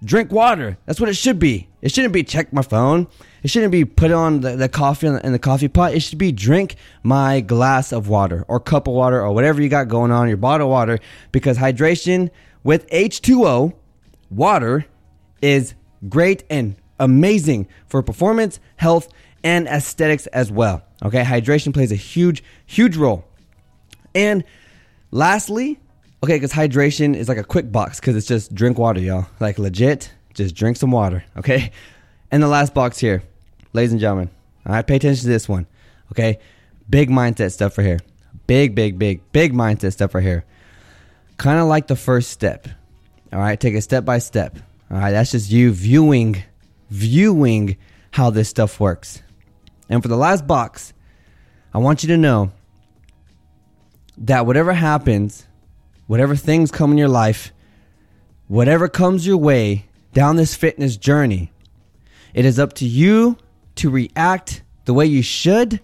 Drink 0.03 0.33
water. 0.33 0.77
That's 0.87 1.01
what 1.01 1.09
it 1.09 1.15
should 1.15 1.39
be. 1.39 1.69
It 1.83 1.93
shouldn't 1.93 2.13
be 2.13 2.25
check 2.25 2.53
my 2.53 2.63
phone. 2.63 3.07
It 3.45 3.51
shouldn't 3.51 3.73
be 3.73 3.85
put 3.85 4.11
on 4.11 4.41
the, 4.41 4.57
the 4.57 4.71
coffee 4.71 5.07
in 5.07 5.13
the, 5.13 5.27
in 5.27 5.33
the, 5.33 5.39
coffee 5.39 5.69
pot. 5.69 5.93
It 5.93 6.01
should 6.01 6.17
be 6.17 6.33
drink 6.33 6.77
my 7.03 7.43
glass 7.43 7.93
of 7.93 8.09
water 8.09 8.43
or 8.49 8.59
cup 8.59 8.89
of 8.89 8.95
water 8.95 9.21
or 9.21 9.33
whatever 9.33 9.61
you 9.61 9.69
got 9.69 9.87
going 9.87 10.11
on, 10.11 10.29
your 10.29 10.39
bottle 10.39 10.67
of 10.67 10.71
water, 10.71 10.99
because 11.31 11.59
hydration 11.59 12.31
with 12.63 12.89
H2O, 12.89 13.75
water, 14.31 14.87
is 15.43 15.75
great 16.09 16.45
and 16.49 16.75
amazing 16.99 17.69
for 17.87 18.03
performance, 18.03 18.61
health, 18.77 19.09
and 19.43 19.69
aesthetics 19.69 20.27
as 20.29 20.51
well. 20.51 20.83
Okay, 21.05 21.23
hydration 21.23 21.75
plays 21.75 21.93
a 21.93 21.97
huge, 21.97 22.43
huge 22.65 22.97
role. 22.97 23.27
And 24.15 24.43
lastly, 25.11 25.79
okay, 26.23 26.37
because 26.37 26.53
hydration 26.53 27.15
is 27.15 27.29
like 27.29 27.37
a 27.37 27.45
quick 27.45 27.71
box 27.71 28.01
because 28.01 28.17
it's 28.17 28.27
just 28.27 28.55
drink 28.55 28.79
water, 28.79 29.01
y'all. 29.01 29.27
Like 29.39 29.59
legit, 29.59 30.11
just 30.33 30.55
drink 30.55 30.79
some 30.79 30.93
water, 30.93 31.25
okay? 31.37 31.73
And 32.31 32.43
the 32.43 32.49
last 32.49 32.73
box 32.73 32.99
here 32.99 33.23
ladies 33.75 33.93
and 33.93 34.01
gentlemen. 34.01 34.31
Right, 34.65 34.87
pay 34.87 34.97
attention 34.97 35.25
to 35.25 35.29
this 35.29 35.47
one. 35.47 35.67
Okay, 36.13 36.39
big 36.89 37.11
mindset 37.11 37.53
stuff 37.53 37.77
right 37.77 37.87
here. 37.87 38.01
Big, 38.47 38.75
big, 38.75 38.99
big, 38.99 39.21
big 39.33 39.53
mindset 39.53 39.93
stuff 39.93 40.15
right 40.15 40.25
here. 40.25 40.47
Kind 41.37 41.59
of 41.59 41.67
like 41.67 41.87
the 41.87 41.97
first 41.97 42.31
step. 42.31 42.67
All 43.31 43.39
right, 43.39 43.61
take 43.61 43.75
it 43.75 43.83
step 43.83 44.05
by 44.07 44.19
step. 44.19 44.57
All 44.91 44.97
right, 44.97 45.11
that's 45.11 45.33
just 45.33 45.51
you 45.51 45.73
viewing, 45.73 46.43
viewing 46.89 47.77
how 48.13 48.31
this 48.31 48.49
stuff 48.49 48.81
works. 48.81 49.23
And 49.91 50.01
for 50.03 50.09
the 50.09 50.17
last 50.17 50.47
box, 50.47 50.95
I 51.75 51.79
want 51.79 52.03
you 52.03 52.09
to 52.09 52.17
know 52.17 52.53
that 54.17 54.47
whatever 54.47 54.73
happens, 54.73 55.47
whatever 56.07 56.37
things 56.37 56.71
come 56.71 56.93
in 56.93 56.99
your 56.99 57.09
life, 57.09 57.53
whatever 58.47 58.89
comes 58.89 59.27
your 59.27 59.37
way 59.37 59.87
down 60.13 60.37
this 60.37 60.55
fitness 60.55 60.97
journey, 60.97 61.53
it 62.33 62.45
is 62.45 62.59
up 62.59 62.73
to 62.75 62.87
you 62.87 63.37
to 63.77 63.91
react 63.91 64.63
the 64.85 64.95
way 64.95 65.07
you 65.07 65.23
should 65.23 65.81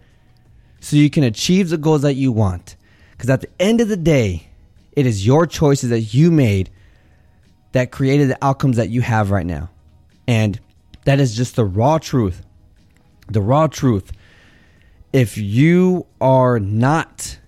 so 0.81 0.97
you 0.97 1.11
can 1.11 1.25
achieve 1.25 1.69
the 1.69 1.79
goals 1.79 2.03
that 2.03 2.15
you 2.15 2.33
want. 2.33 2.77
Because 3.13 3.31
at 3.31 3.41
the 3.41 3.51
end 3.59 3.81
of 3.81 3.89
the 3.89 3.97
day, 3.97 4.49
it 4.93 5.07
is 5.07 5.27
your 5.27 5.47
choices 5.47 5.91
that 5.91 6.15
you 6.15 6.31
made 6.31 6.71
that 7.73 7.91
created 7.91 8.31
the 8.31 8.45
outcomes 8.45 8.77
that 8.77 8.89
you 8.89 9.01
have 9.03 9.31
right 9.31 9.47
now. 9.47 9.71
And 10.27 10.59
that 11.05 11.21
is 11.21 11.37
just 11.37 11.57
the 11.57 11.65
raw 11.65 11.99
truth. 11.99 12.43
The 13.29 13.41
raw 13.41 13.67
truth. 13.67 14.13
If 15.13 15.37
you 15.37 16.07
are 16.21 16.59
not 16.59 17.39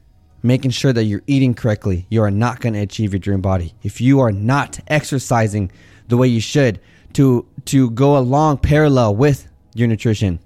making 0.42 0.72
sure 0.72 0.92
that 0.92 1.04
you're 1.04 1.22
eating 1.26 1.54
correctly, 1.54 2.06
you 2.10 2.22
are 2.22 2.30
not 2.30 2.60
going 2.60 2.74
to 2.74 2.80
achieve 2.80 3.12
your 3.12 3.20
dream 3.20 3.40
body. 3.40 3.74
If 3.82 4.00
you 4.00 4.20
are 4.20 4.32
not 4.32 4.80
exercising 4.88 5.70
the 6.08 6.16
way 6.16 6.26
you 6.28 6.40
should 6.40 6.80
to 7.14 7.46
to 7.66 7.90
go 7.90 8.16
along 8.16 8.58
parallel 8.58 9.14
with 9.14 9.46
your 9.74 9.88
nutrition. 9.88 10.38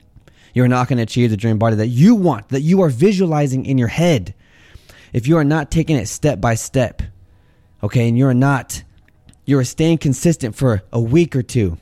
You're 0.54 0.68
not 0.68 0.88
going 0.88 0.96
to 0.96 1.02
achieve 1.02 1.30
the 1.30 1.36
dream 1.36 1.58
body 1.58 1.76
that 1.76 1.88
you 1.88 2.14
want, 2.14 2.48
that 2.48 2.62
you 2.62 2.80
are 2.82 2.88
visualizing 2.88 3.66
in 3.66 3.78
your 3.78 3.88
head. 3.88 4.34
If 5.12 5.26
you 5.26 5.36
are 5.36 5.44
not 5.44 5.70
taking 5.70 5.96
it 5.96 6.06
step 6.06 6.40
by 6.40 6.54
step, 6.54 7.02
okay, 7.82 8.08
and 8.08 8.16
you're 8.16 8.34
not, 8.34 8.82
you're 9.44 9.64
staying 9.64 9.98
consistent 9.98 10.54
for 10.54 10.82
a 10.92 11.00
week 11.00 11.36
or 11.36 11.42
two, 11.42 11.78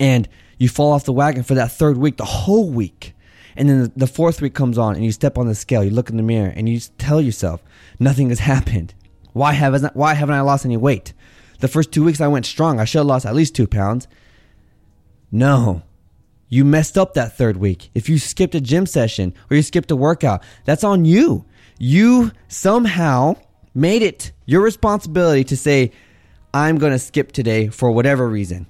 and 0.00 0.28
you 0.58 0.68
fall 0.68 0.92
off 0.92 1.04
the 1.04 1.12
wagon 1.12 1.42
for 1.42 1.54
that 1.54 1.72
third 1.72 1.96
week, 1.96 2.16
the 2.16 2.24
whole 2.24 2.70
week, 2.70 3.14
and 3.56 3.68
then 3.68 3.92
the 3.94 4.06
fourth 4.06 4.40
week 4.40 4.54
comes 4.54 4.78
on, 4.78 4.96
and 4.96 5.04
you 5.04 5.12
step 5.12 5.38
on 5.38 5.46
the 5.46 5.54
scale, 5.54 5.84
you 5.84 5.90
look 5.90 6.10
in 6.10 6.16
the 6.16 6.22
mirror, 6.22 6.52
and 6.54 6.68
you 6.68 6.80
tell 6.98 7.20
yourself, 7.20 7.62
nothing 7.98 8.28
has 8.30 8.38
happened. 8.52 8.94
Why 9.32 9.52
haven't 9.52 9.94
Why 9.96 10.14
haven't 10.14 10.34
I 10.34 10.40
lost 10.40 10.64
any 10.64 10.76
weight? 10.76 11.12
The 11.60 11.68
first 11.68 11.92
two 11.92 12.04
weeks 12.04 12.20
I 12.20 12.26
went 12.26 12.44
strong. 12.44 12.80
I 12.80 12.84
should 12.84 12.98
have 12.98 13.06
lost 13.06 13.24
at 13.24 13.34
least 13.34 13.54
two 13.54 13.66
pounds. 13.66 14.08
No, 15.30 15.82
you 16.52 16.66
messed 16.66 16.98
up 16.98 17.14
that 17.14 17.34
third 17.34 17.56
week. 17.56 17.88
If 17.94 18.10
you 18.10 18.18
skipped 18.18 18.54
a 18.54 18.60
gym 18.60 18.84
session 18.84 19.32
or 19.48 19.56
you 19.56 19.62
skipped 19.62 19.90
a 19.90 19.96
workout, 19.96 20.42
that's 20.66 20.84
on 20.84 21.06
you. 21.06 21.46
You 21.78 22.30
somehow 22.48 23.36
made 23.74 24.02
it 24.02 24.32
your 24.44 24.60
responsibility 24.60 25.44
to 25.44 25.56
say, 25.56 25.92
I'm 26.52 26.76
going 26.76 26.92
to 26.92 26.98
skip 26.98 27.32
today 27.32 27.68
for 27.68 27.90
whatever 27.90 28.28
reason. 28.28 28.66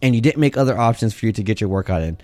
And 0.00 0.14
you 0.14 0.22
didn't 0.22 0.40
make 0.40 0.56
other 0.56 0.78
options 0.78 1.12
for 1.12 1.26
you 1.26 1.32
to 1.32 1.42
get 1.42 1.60
your 1.60 1.68
workout 1.68 2.00
in. 2.00 2.16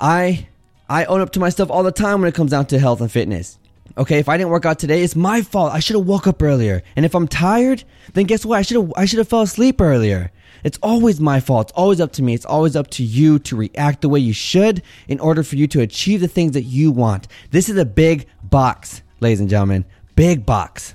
I 0.00 0.48
I 0.88 1.04
own 1.04 1.20
up 1.20 1.30
to 1.34 1.40
my 1.40 1.50
stuff 1.50 1.70
all 1.70 1.84
the 1.84 1.92
time 1.92 2.20
when 2.20 2.28
it 2.28 2.34
comes 2.34 2.50
down 2.50 2.66
to 2.66 2.78
health 2.80 3.00
and 3.00 3.10
fitness. 3.10 3.56
Okay, 3.96 4.18
if 4.18 4.28
I 4.28 4.36
didn't 4.36 4.50
work 4.50 4.66
out 4.66 4.80
today, 4.80 5.04
it's 5.04 5.14
my 5.14 5.42
fault. 5.42 5.72
I 5.72 5.78
should 5.78 5.94
have 5.94 6.06
woke 6.06 6.26
up 6.26 6.42
earlier. 6.42 6.82
And 6.96 7.04
if 7.04 7.14
I'm 7.14 7.28
tired, 7.28 7.84
then 8.14 8.24
guess 8.24 8.44
what? 8.44 8.58
I 8.58 8.62
should 8.62 8.78
have 8.78 8.92
I 8.96 9.04
should 9.04 9.20
have 9.20 9.28
fell 9.28 9.42
asleep 9.42 9.80
earlier. 9.80 10.32
It's 10.68 10.78
always 10.82 11.18
my 11.18 11.40
fault. 11.40 11.70
It's 11.70 11.78
always 11.78 11.98
up 11.98 12.12
to 12.12 12.22
me. 12.22 12.34
It's 12.34 12.44
always 12.44 12.76
up 12.76 12.90
to 12.90 13.02
you 13.02 13.38
to 13.38 13.56
react 13.56 14.02
the 14.02 14.08
way 14.10 14.20
you 14.20 14.34
should 14.34 14.82
in 15.06 15.18
order 15.18 15.42
for 15.42 15.56
you 15.56 15.66
to 15.68 15.80
achieve 15.80 16.20
the 16.20 16.28
things 16.28 16.52
that 16.52 16.64
you 16.64 16.90
want. 16.90 17.26
This 17.52 17.70
is 17.70 17.78
a 17.78 17.86
big 17.86 18.26
box, 18.42 19.00
ladies 19.20 19.40
and 19.40 19.48
gentlemen. 19.48 19.86
Big 20.14 20.44
box. 20.44 20.94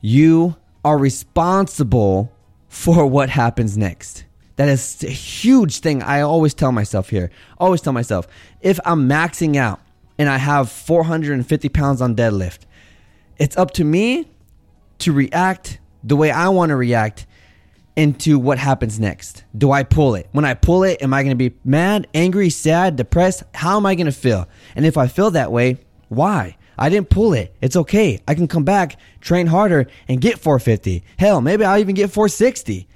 You 0.00 0.56
are 0.84 0.98
responsible 0.98 2.32
for 2.66 3.06
what 3.06 3.28
happens 3.28 3.78
next. 3.78 4.24
That 4.56 4.68
is 4.68 5.04
a 5.04 5.10
huge 5.10 5.78
thing 5.78 6.02
I 6.02 6.22
always 6.22 6.54
tell 6.54 6.72
myself 6.72 7.10
here. 7.10 7.30
Always 7.58 7.82
tell 7.82 7.92
myself 7.92 8.26
if 8.60 8.80
I'm 8.84 9.08
maxing 9.08 9.54
out 9.54 9.80
and 10.18 10.28
I 10.28 10.38
have 10.38 10.72
450 10.72 11.68
pounds 11.68 12.02
on 12.02 12.16
deadlift, 12.16 12.62
it's 13.38 13.56
up 13.56 13.70
to 13.74 13.84
me 13.84 14.28
to 14.98 15.12
react 15.12 15.78
the 16.02 16.16
way 16.16 16.32
I 16.32 16.48
want 16.48 16.70
to 16.70 16.76
react 16.76 17.26
into 17.96 18.38
what 18.38 18.58
happens 18.58 18.98
next. 18.98 19.44
Do 19.56 19.70
I 19.70 19.82
pull 19.82 20.14
it? 20.14 20.28
When 20.32 20.44
I 20.44 20.54
pull 20.54 20.82
it, 20.82 21.02
am 21.02 21.14
I 21.14 21.22
going 21.22 21.36
to 21.36 21.50
be 21.50 21.56
mad, 21.64 22.08
angry, 22.14 22.50
sad, 22.50 22.96
depressed? 22.96 23.44
How 23.54 23.76
am 23.76 23.86
I 23.86 23.94
going 23.94 24.06
to 24.06 24.12
feel? 24.12 24.48
And 24.74 24.84
if 24.84 24.96
I 24.96 25.06
feel 25.06 25.30
that 25.32 25.52
way, 25.52 25.78
why? 26.08 26.56
I 26.76 26.88
didn't 26.88 27.08
pull 27.08 27.34
it. 27.34 27.54
It's 27.60 27.76
okay. 27.76 28.20
I 28.26 28.34
can 28.34 28.48
come 28.48 28.64
back, 28.64 28.98
train 29.20 29.46
harder, 29.46 29.86
and 30.08 30.20
get 30.20 30.40
450. 30.40 31.04
Hell, 31.18 31.40
maybe 31.40 31.64
I'll 31.64 31.78
even 31.78 31.94
get 31.94 32.10
460 32.10 32.88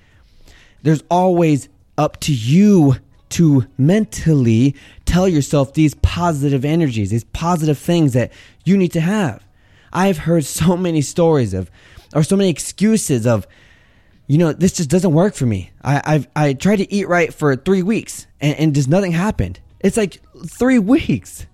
there's 0.82 1.02
always 1.10 1.68
up 1.96 2.18
to 2.20 2.32
you 2.32 2.96
to 3.30 3.66
mentally 3.76 4.74
tell 5.04 5.28
yourself 5.28 5.74
these 5.74 5.94
positive 5.96 6.64
energies, 6.64 7.10
these 7.10 7.24
positive 7.24 7.78
things 7.78 8.14
that 8.14 8.32
you 8.64 8.76
need 8.76 8.92
to 8.92 9.00
have. 9.00 9.44
I've 9.92 10.18
heard 10.18 10.44
so 10.44 10.76
many 10.76 11.02
stories 11.02 11.52
of, 11.54 11.70
or 12.14 12.22
so 12.22 12.36
many 12.36 12.48
excuses 12.48 13.26
of, 13.26 13.46
you 14.28 14.36
know, 14.38 14.52
this 14.52 14.74
just 14.74 14.90
doesn't 14.90 15.12
work 15.12 15.34
for 15.34 15.46
me. 15.46 15.72
I, 15.82 16.02
I've 16.04 16.28
I 16.36 16.52
tried 16.52 16.76
to 16.76 16.92
eat 16.92 17.08
right 17.08 17.32
for 17.32 17.56
three 17.56 17.82
weeks 17.82 18.26
and, 18.40 18.56
and 18.58 18.74
just 18.74 18.88
nothing 18.88 19.12
happened. 19.12 19.58
It's 19.80 19.96
like 19.96 20.20
three 20.46 20.78
weeks. 20.78 21.46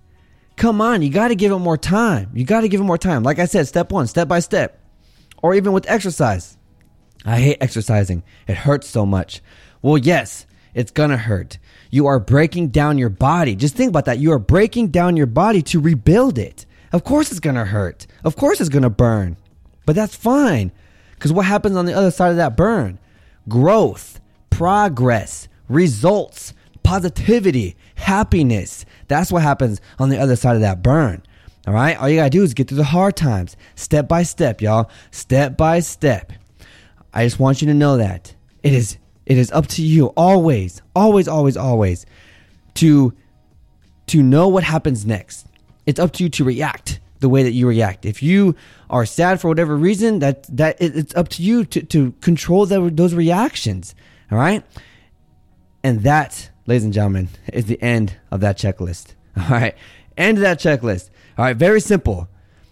Come 0.57 0.81
on, 0.81 1.01
you 1.01 1.09
got 1.09 1.29
to 1.29 1.35
give 1.35 1.51
it 1.51 1.57
more 1.57 1.77
time. 1.77 2.29
You 2.33 2.45
got 2.45 2.61
to 2.61 2.67
give 2.67 2.79
it 2.79 2.85
more 2.85 2.97
time. 2.97 3.23
Like 3.23 3.39
I 3.39 3.45
said, 3.45 3.67
step 3.67 3.91
one, 3.91 4.07
step 4.07 4.27
by 4.27 4.39
step, 4.39 4.79
or 5.41 5.55
even 5.55 5.73
with 5.73 5.89
exercise. 5.89 6.57
I 7.25 7.39
hate 7.39 7.57
exercising. 7.59 8.23
It 8.47 8.55
hurts 8.57 8.87
so 8.87 9.05
much. 9.05 9.41
Well, 9.81 9.97
yes, 9.97 10.45
it's 10.73 10.91
gonna 10.91 11.17
hurt. 11.17 11.57
You 11.91 12.07
are 12.07 12.19
breaking 12.19 12.69
down 12.69 12.97
your 12.97 13.09
body. 13.09 13.55
Just 13.55 13.75
think 13.75 13.89
about 13.89 14.05
that. 14.05 14.19
You 14.19 14.33
are 14.33 14.39
breaking 14.39 14.89
down 14.89 15.15
your 15.15 15.27
body 15.27 15.61
to 15.63 15.79
rebuild 15.79 16.37
it. 16.37 16.65
Of 16.91 17.05
course 17.05 17.31
it's 17.31 17.39
gonna 17.39 17.65
hurt. 17.65 18.05
Of 18.25 18.35
course 18.35 18.59
it's 18.59 18.69
gonna 18.69 18.89
burn. 18.89 19.37
But 19.85 19.95
that's 19.95 20.15
fine. 20.15 20.71
Because 21.15 21.33
what 21.33 21.45
happens 21.45 21.75
on 21.75 21.85
the 21.85 21.93
other 21.93 22.11
side 22.11 22.31
of 22.31 22.37
that 22.37 22.55
burn? 22.55 22.99
Growth, 23.47 24.19
progress, 24.49 25.47
results, 25.67 26.53
positivity, 26.83 27.75
happiness. 27.95 28.85
That's 29.07 29.31
what 29.31 29.41
happens 29.41 29.81
on 29.99 30.09
the 30.09 30.19
other 30.19 30.35
side 30.35 30.55
of 30.55 30.61
that 30.61 30.81
burn. 30.83 31.23
All 31.67 31.73
right? 31.73 31.97
All 31.97 32.07
you 32.07 32.17
gotta 32.17 32.29
do 32.29 32.43
is 32.43 32.53
get 32.53 32.67
through 32.67 32.77
the 32.77 32.83
hard 32.83 33.15
times, 33.15 33.57
step 33.75 34.07
by 34.07 34.23
step, 34.23 34.61
y'all. 34.61 34.89
Step 35.11 35.57
by 35.57 35.79
step. 35.79 36.31
I 37.13 37.25
just 37.25 37.39
want 37.39 37.61
you 37.61 37.67
to 37.67 37.73
know 37.73 37.97
that 37.97 38.35
it 38.61 38.73
is 38.73 38.97
it 39.25 39.37
is 39.37 39.51
up 39.51 39.67
to 39.67 39.81
you 39.81 40.07
always, 40.17 40.81
always, 40.95 41.27
always, 41.27 41.57
always 41.57 42.05
to 42.75 43.13
to 44.07 44.21
know 44.21 44.47
what 44.47 44.63
happens 44.63 45.05
next. 45.05 45.47
It's 45.85 45.99
up 45.99 46.13
to 46.13 46.23
you 46.23 46.29
to 46.29 46.43
react 46.43 46.99
the 47.25 47.29
way 47.29 47.41
that 47.41 47.53
you 47.53 47.67
react. 47.67 48.05
If 48.05 48.21
you 48.21 48.55
are 48.87 49.03
sad 49.03 49.41
for 49.41 49.47
whatever 49.47 49.75
reason, 49.75 50.19
that 50.19 50.43
that 50.55 50.77
it's 50.79 51.15
up 51.15 51.27
to 51.29 51.41
you 51.41 51.65
to 51.65 51.81
to 51.81 52.11
control 52.21 52.67
the, 52.67 52.91
those 52.93 53.15
reactions. 53.15 53.95
All 54.31 54.37
right, 54.37 54.63
and 55.83 56.03
that, 56.03 56.51
ladies 56.67 56.83
and 56.83 56.93
gentlemen, 56.93 57.29
is 57.51 57.65
the 57.65 57.81
end 57.81 58.17
of 58.29 58.41
that 58.41 58.59
checklist. 58.59 59.15
All 59.37 59.49
right, 59.49 59.75
end 60.15 60.37
of 60.37 60.43
that 60.43 60.59
checklist. 60.59 61.09
All 61.35 61.45
right, 61.45 61.57
very 61.57 61.81
simple. 61.81 62.29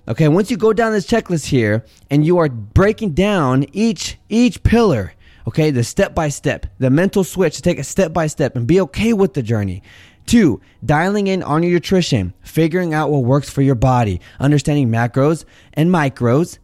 Okay, 0.08 0.28
once 0.28 0.52
you 0.52 0.58
go 0.58 0.72
down 0.72 0.92
this 0.92 1.08
checklist 1.08 1.48
here 1.48 1.84
and 2.12 2.24
you 2.24 2.38
are 2.38 2.48
breaking 2.48 3.14
down 3.14 3.66
each 3.74 4.20
each 4.30 4.62
pillar, 4.62 5.14
okay, 5.48 5.72
the 5.72 5.84
step 5.84 6.14
by 6.14 6.30
step, 6.30 6.68
the 6.78 6.92
mental 6.92 7.24
switch 7.24 7.56
to 7.56 7.64
take 7.64 7.80
a 7.80 7.84
step 7.84 8.14
by 8.14 8.28
step 8.28 8.56
and 8.56 8.68
be 8.68 8.80
okay 8.82 9.14
with 9.14 9.34
the 9.34 9.42
journey. 9.42 9.82
Two, 10.26 10.62
dialing 10.86 11.28
in 11.28 11.44
on 11.44 11.64
your 11.64 11.74
nutrition, 11.74 12.34
figuring 12.42 12.94
out 12.94 13.10
what 13.10 13.24
works 13.24 13.50
for 13.50 13.62
your 13.62 13.76
body, 13.76 14.22
understanding 14.40 14.90
macros 14.90 15.46
and 15.74 15.90
micros, 15.90 16.60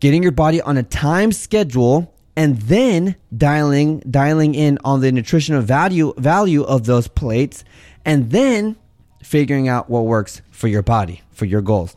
getting 0.00 0.22
your 0.22 0.32
body 0.32 0.60
on 0.60 0.76
a 0.76 0.82
time 0.82 1.32
schedule, 1.32 2.12
and 2.36 2.58
then 2.62 3.16
dialing 3.36 4.00
dialing 4.10 4.54
in 4.54 4.78
on 4.84 5.00
the 5.00 5.12
nutritional 5.12 5.62
value 5.62 6.14
value 6.16 6.62
of 6.62 6.84
those 6.84 7.06
plates, 7.06 7.64
and 8.04 8.30
then 8.30 8.76
figuring 9.22 9.68
out 9.68 9.88
what 9.88 10.06
works 10.06 10.42
for 10.50 10.68
your 10.68 10.82
body, 10.82 11.22
for 11.30 11.44
your 11.44 11.62
goals 11.62 11.96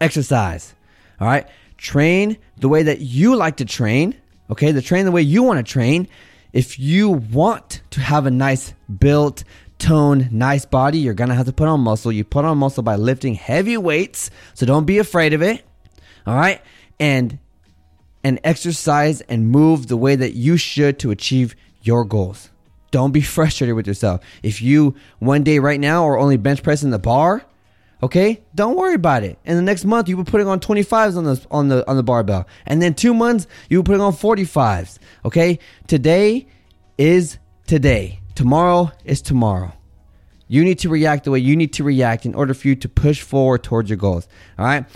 exercise. 0.00 0.74
All 1.20 1.26
right. 1.26 1.46
Train 1.76 2.38
the 2.58 2.68
way 2.68 2.82
that 2.84 3.00
you 3.00 3.36
like 3.36 3.58
to 3.58 3.64
train. 3.64 4.14
Okay. 4.50 4.72
The 4.72 4.82
train 4.82 5.04
the 5.04 5.12
way 5.12 5.22
you 5.22 5.42
want 5.42 5.64
to 5.64 5.72
train. 5.72 6.08
If 6.52 6.80
you 6.80 7.10
want 7.10 7.82
to 7.90 8.00
have 8.00 8.26
a 8.26 8.30
nice 8.30 8.74
built, 8.98 9.44
toned, 9.80 10.32
nice 10.32 10.64
body, 10.64 10.98
you're 10.98 11.14
to 11.14 11.34
have 11.34 11.46
to 11.46 11.52
put 11.52 11.68
on 11.68 11.80
muscle. 11.80 12.12
You 12.12 12.24
put 12.24 12.44
on 12.44 12.58
muscle 12.58 12.82
by 12.82 12.96
lifting 12.96 13.34
heavy 13.34 13.76
weights. 13.76 14.30
So 14.54 14.66
don't 14.66 14.84
be 14.84 14.98
afraid 14.98 15.32
of 15.32 15.42
it. 15.42 15.64
All 16.26 16.36
right. 16.36 16.60
And, 16.98 17.38
and 18.22 18.38
exercise 18.44 19.20
and 19.22 19.48
move 19.48 19.88
the 19.88 19.96
way 19.96 20.14
that 20.14 20.34
you 20.34 20.56
should 20.56 20.98
to 21.00 21.10
achieve 21.10 21.56
your 21.82 22.04
goals. 22.04 22.50
Don't 22.90 23.12
be 23.12 23.20
frustrated 23.36 23.74
with 23.74 23.86
yourself. 23.86 24.20
If 24.42 24.62
you 24.62 24.94
one 25.18 25.42
day 25.42 25.58
right 25.58 25.80
now 25.80 26.06
are 26.06 26.18
only 26.18 26.36
bench 26.36 26.62
pressing 26.62 26.90
the 26.90 26.98
bar, 26.98 27.44
Okay, 28.02 28.42
don't 28.54 28.76
worry 28.76 28.94
about 28.94 29.24
it. 29.24 29.38
And 29.44 29.58
the 29.58 29.62
next 29.62 29.84
month 29.84 30.08
you 30.08 30.16
were 30.16 30.24
putting 30.24 30.46
on 30.46 30.58
25s 30.58 31.16
on 31.16 31.24
the 31.24 31.46
on 31.50 31.68
the 31.68 31.86
on 31.88 31.96
the 31.96 32.02
barbell, 32.02 32.46
and 32.64 32.80
then 32.80 32.94
two 32.94 33.12
months 33.12 33.46
you 33.68 33.78
were 33.78 33.82
putting 33.82 34.00
on 34.00 34.14
45s. 34.14 34.98
Okay, 35.26 35.58
today 35.86 36.46
is 36.96 37.36
today. 37.66 38.20
Tomorrow 38.40 38.92
is 39.04 39.20
tomorrow. 39.20 39.74
You 40.48 40.64
need 40.64 40.78
to 40.78 40.88
react 40.88 41.24
the 41.24 41.30
way 41.30 41.40
you 41.40 41.56
need 41.56 41.74
to 41.74 41.84
react 41.84 42.24
in 42.24 42.34
order 42.34 42.54
for 42.54 42.68
you 42.68 42.74
to 42.74 42.88
push 42.88 43.20
forward 43.20 43.62
towards 43.62 43.90
your 43.90 43.98
goals. 43.98 44.26
All 44.58 44.64
right, 44.64 44.86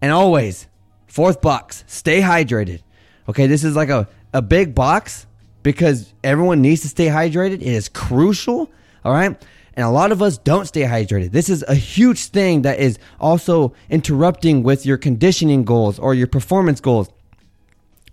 and 0.00 0.10
always 0.10 0.66
fourth 1.06 1.40
box, 1.40 1.84
stay 1.86 2.20
hydrated. 2.20 2.82
Okay, 3.28 3.46
this 3.46 3.62
is 3.62 3.76
like 3.76 3.88
a 3.88 4.08
a 4.34 4.42
big 4.42 4.74
box 4.74 5.28
because 5.62 6.12
everyone 6.24 6.60
needs 6.60 6.80
to 6.80 6.88
stay 6.88 7.06
hydrated. 7.06 7.60
It 7.60 7.62
is 7.62 7.88
crucial. 7.88 8.68
All 9.04 9.12
right. 9.12 9.40
And 9.74 9.86
a 9.86 9.90
lot 9.90 10.10
of 10.10 10.20
us 10.20 10.36
don't 10.38 10.66
stay 10.66 10.82
hydrated. 10.82 11.30
This 11.30 11.48
is 11.48 11.64
a 11.68 11.76
huge 11.76 12.26
thing 12.30 12.62
that 12.62 12.80
is 12.80 12.98
also 13.20 13.74
interrupting 13.90 14.64
with 14.64 14.84
your 14.84 14.96
conditioning 14.96 15.62
goals 15.62 16.00
or 16.00 16.14
your 16.14 16.26
performance 16.26 16.80
goals, 16.80 17.08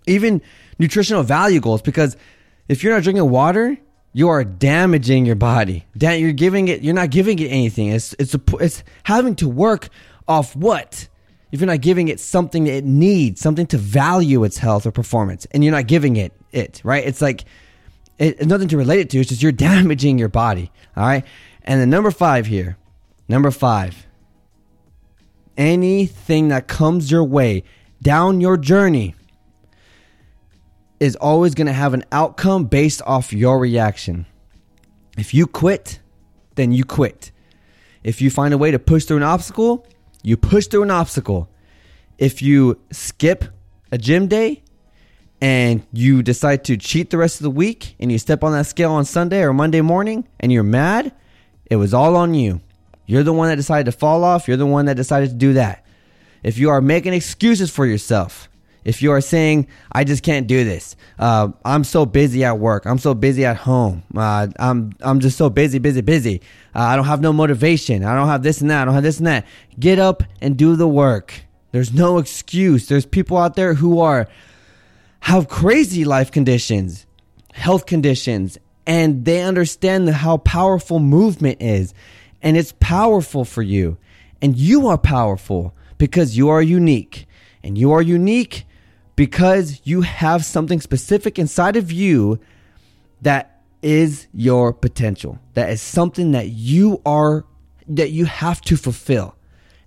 even 0.06 0.40
nutritional 0.78 1.24
value 1.24 1.58
goals. 1.58 1.82
Because 1.82 2.16
if 2.68 2.84
you're 2.84 2.94
not 2.94 3.02
drinking 3.02 3.28
water, 3.28 3.76
you 4.12 4.28
are 4.28 4.44
damaging 4.44 5.24
your 5.24 5.36
body. 5.36 5.86
That 5.96 6.14
You're 6.14 6.32
giving 6.32 6.68
it. 6.68 6.82
You're 6.82 6.94
not 6.94 7.10
giving 7.10 7.38
it 7.38 7.46
anything. 7.46 7.88
It's 7.88 8.14
it's 8.18 8.34
a, 8.34 8.40
it's 8.60 8.82
having 9.04 9.36
to 9.36 9.48
work 9.48 9.88
off 10.26 10.54
what 10.56 11.08
if 11.52 11.60
you're 11.60 11.66
not 11.66 11.80
giving 11.80 12.08
it 12.08 12.20
something 12.20 12.64
that 12.64 12.74
it 12.74 12.84
needs, 12.84 13.40
something 13.40 13.66
to 13.66 13.78
value 13.78 14.44
its 14.44 14.58
health 14.58 14.86
or 14.86 14.92
performance, 14.92 15.46
and 15.50 15.64
you're 15.64 15.72
not 15.72 15.86
giving 15.86 16.16
it 16.16 16.32
it 16.52 16.80
right. 16.84 17.04
It's 17.04 17.20
like 17.20 17.44
it's 18.18 18.44
nothing 18.46 18.68
to 18.68 18.76
relate 18.76 19.00
it 19.00 19.10
to. 19.10 19.20
It's 19.20 19.28
just 19.28 19.42
you're 19.42 19.52
damaging 19.70 20.18
your 20.18 20.28
body. 20.28 20.70
All 20.96 21.06
right. 21.06 21.24
And 21.62 21.80
then 21.80 21.90
number 21.90 22.10
five 22.10 22.46
here, 22.46 22.76
number 23.28 23.50
five, 23.50 24.06
anything 25.56 26.48
that 26.48 26.66
comes 26.66 27.10
your 27.10 27.24
way 27.24 27.64
down 28.02 28.40
your 28.40 28.56
journey 28.56 29.14
is 31.00 31.16
always 31.16 31.54
going 31.54 31.66
to 31.66 31.72
have 31.72 31.94
an 31.94 32.04
outcome 32.12 32.66
based 32.66 33.00
off 33.06 33.32
your 33.32 33.58
reaction. 33.58 34.26
If 35.16 35.34
you 35.34 35.46
quit, 35.46 35.98
then 36.54 36.72
you 36.72 36.84
quit. 36.84 37.32
If 38.04 38.20
you 38.20 38.30
find 38.30 38.54
a 38.54 38.58
way 38.58 38.70
to 38.70 38.78
push 38.78 39.04
through 39.04 39.16
an 39.16 39.22
obstacle, 39.22 39.86
you 40.22 40.36
push 40.36 40.66
through 40.66 40.82
an 40.82 40.90
obstacle. 40.90 41.48
If 42.18 42.42
you 42.42 42.78
skip 42.92 43.46
a 43.90 43.98
gym 43.98 44.28
day 44.28 44.62
and 45.40 45.86
you 45.92 46.22
decide 46.22 46.64
to 46.64 46.76
cheat 46.76 47.10
the 47.10 47.16
rest 47.18 47.40
of 47.40 47.44
the 47.44 47.50
week 47.50 47.96
and 47.98 48.12
you 48.12 48.18
step 48.18 48.44
on 48.44 48.52
that 48.52 48.66
scale 48.66 48.92
on 48.92 49.06
Sunday 49.06 49.42
or 49.42 49.54
Monday 49.54 49.80
morning 49.80 50.28
and 50.38 50.52
you're 50.52 50.62
mad, 50.62 51.12
it 51.66 51.76
was 51.76 51.94
all 51.94 52.16
on 52.16 52.34
you. 52.34 52.60
You're 53.06 53.22
the 53.22 53.32
one 53.32 53.48
that 53.48 53.56
decided 53.56 53.90
to 53.90 53.98
fall 53.98 54.22
off. 54.22 54.46
You're 54.46 54.56
the 54.56 54.66
one 54.66 54.84
that 54.84 54.96
decided 54.96 55.30
to 55.30 55.34
do 55.34 55.54
that. 55.54 55.84
If 56.42 56.58
you 56.58 56.70
are 56.70 56.80
making 56.80 57.14
excuses 57.14 57.70
for 57.70 57.86
yourself, 57.86 58.48
If 58.84 59.02
you 59.02 59.12
are 59.12 59.20
saying, 59.20 59.66
I 59.92 60.04
just 60.04 60.22
can't 60.22 60.46
do 60.46 60.64
this, 60.64 60.96
uh, 61.18 61.48
I'm 61.64 61.84
so 61.84 62.06
busy 62.06 62.44
at 62.44 62.58
work, 62.58 62.86
I'm 62.86 62.98
so 62.98 63.14
busy 63.14 63.44
at 63.44 63.56
home, 63.56 64.02
uh, 64.16 64.48
I'm, 64.58 64.92
I'm 65.00 65.20
just 65.20 65.36
so 65.36 65.50
busy, 65.50 65.78
busy, 65.78 66.00
busy, 66.00 66.40
uh, 66.74 66.80
I 66.80 66.96
don't 66.96 67.04
have 67.04 67.20
no 67.20 67.32
motivation, 67.32 68.04
I 68.04 68.14
don't 68.14 68.28
have 68.28 68.42
this 68.42 68.60
and 68.60 68.70
that, 68.70 68.82
I 68.82 68.84
don't 68.86 68.94
have 68.94 69.02
this 69.02 69.18
and 69.18 69.26
that. 69.26 69.46
Get 69.78 69.98
up 69.98 70.22
and 70.40 70.56
do 70.56 70.76
the 70.76 70.88
work. 70.88 71.42
There's 71.72 71.92
no 71.92 72.18
excuse. 72.18 72.88
There's 72.88 73.06
people 73.06 73.36
out 73.36 73.54
there 73.54 73.74
who 73.74 74.00
are, 74.00 74.28
have 75.20 75.48
crazy 75.48 76.04
life 76.04 76.30
conditions, 76.30 77.06
health 77.52 77.86
conditions, 77.86 78.58
and 78.86 79.24
they 79.24 79.42
understand 79.42 80.08
how 80.08 80.38
powerful 80.38 80.98
movement 80.98 81.58
is. 81.60 81.94
And 82.42 82.56
it's 82.56 82.74
powerful 82.80 83.44
for 83.44 83.62
you. 83.62 83.98
And 84.42 84.56
you 84.56 84.88
are 84.88 84.98
powerful 84.98 85.74
because 85.98 86.36
you 86.36 86.48
are 86.48 86.62
unique. 86.62 87.28
And 87.62 87.76
you 87.76 87.92
are 87.92 88.02
unique 88.02 88.66
because 89.20 89.82
you 89.84 90.00
have 90.00 90.46
something 90.46 90.80
specific 90.80 91.38
inside 91.38 91.76
of 91.76 91.92
you 91.92 92.40
that 93.20 93.60
is 93.82 94.26
your 94.32 94.72
potential. 94.72 95.38
That 95.52 95.68
is 95.68 95.82
something 95.82 96.32
that 96.32 96.48
you 96.48 97.02
are, 97.04 97.44
that 97.86 98.12
you 98.12 98.24
have 98.24 98.62
to 98.62 98.78
fulfill. 98.78 99.36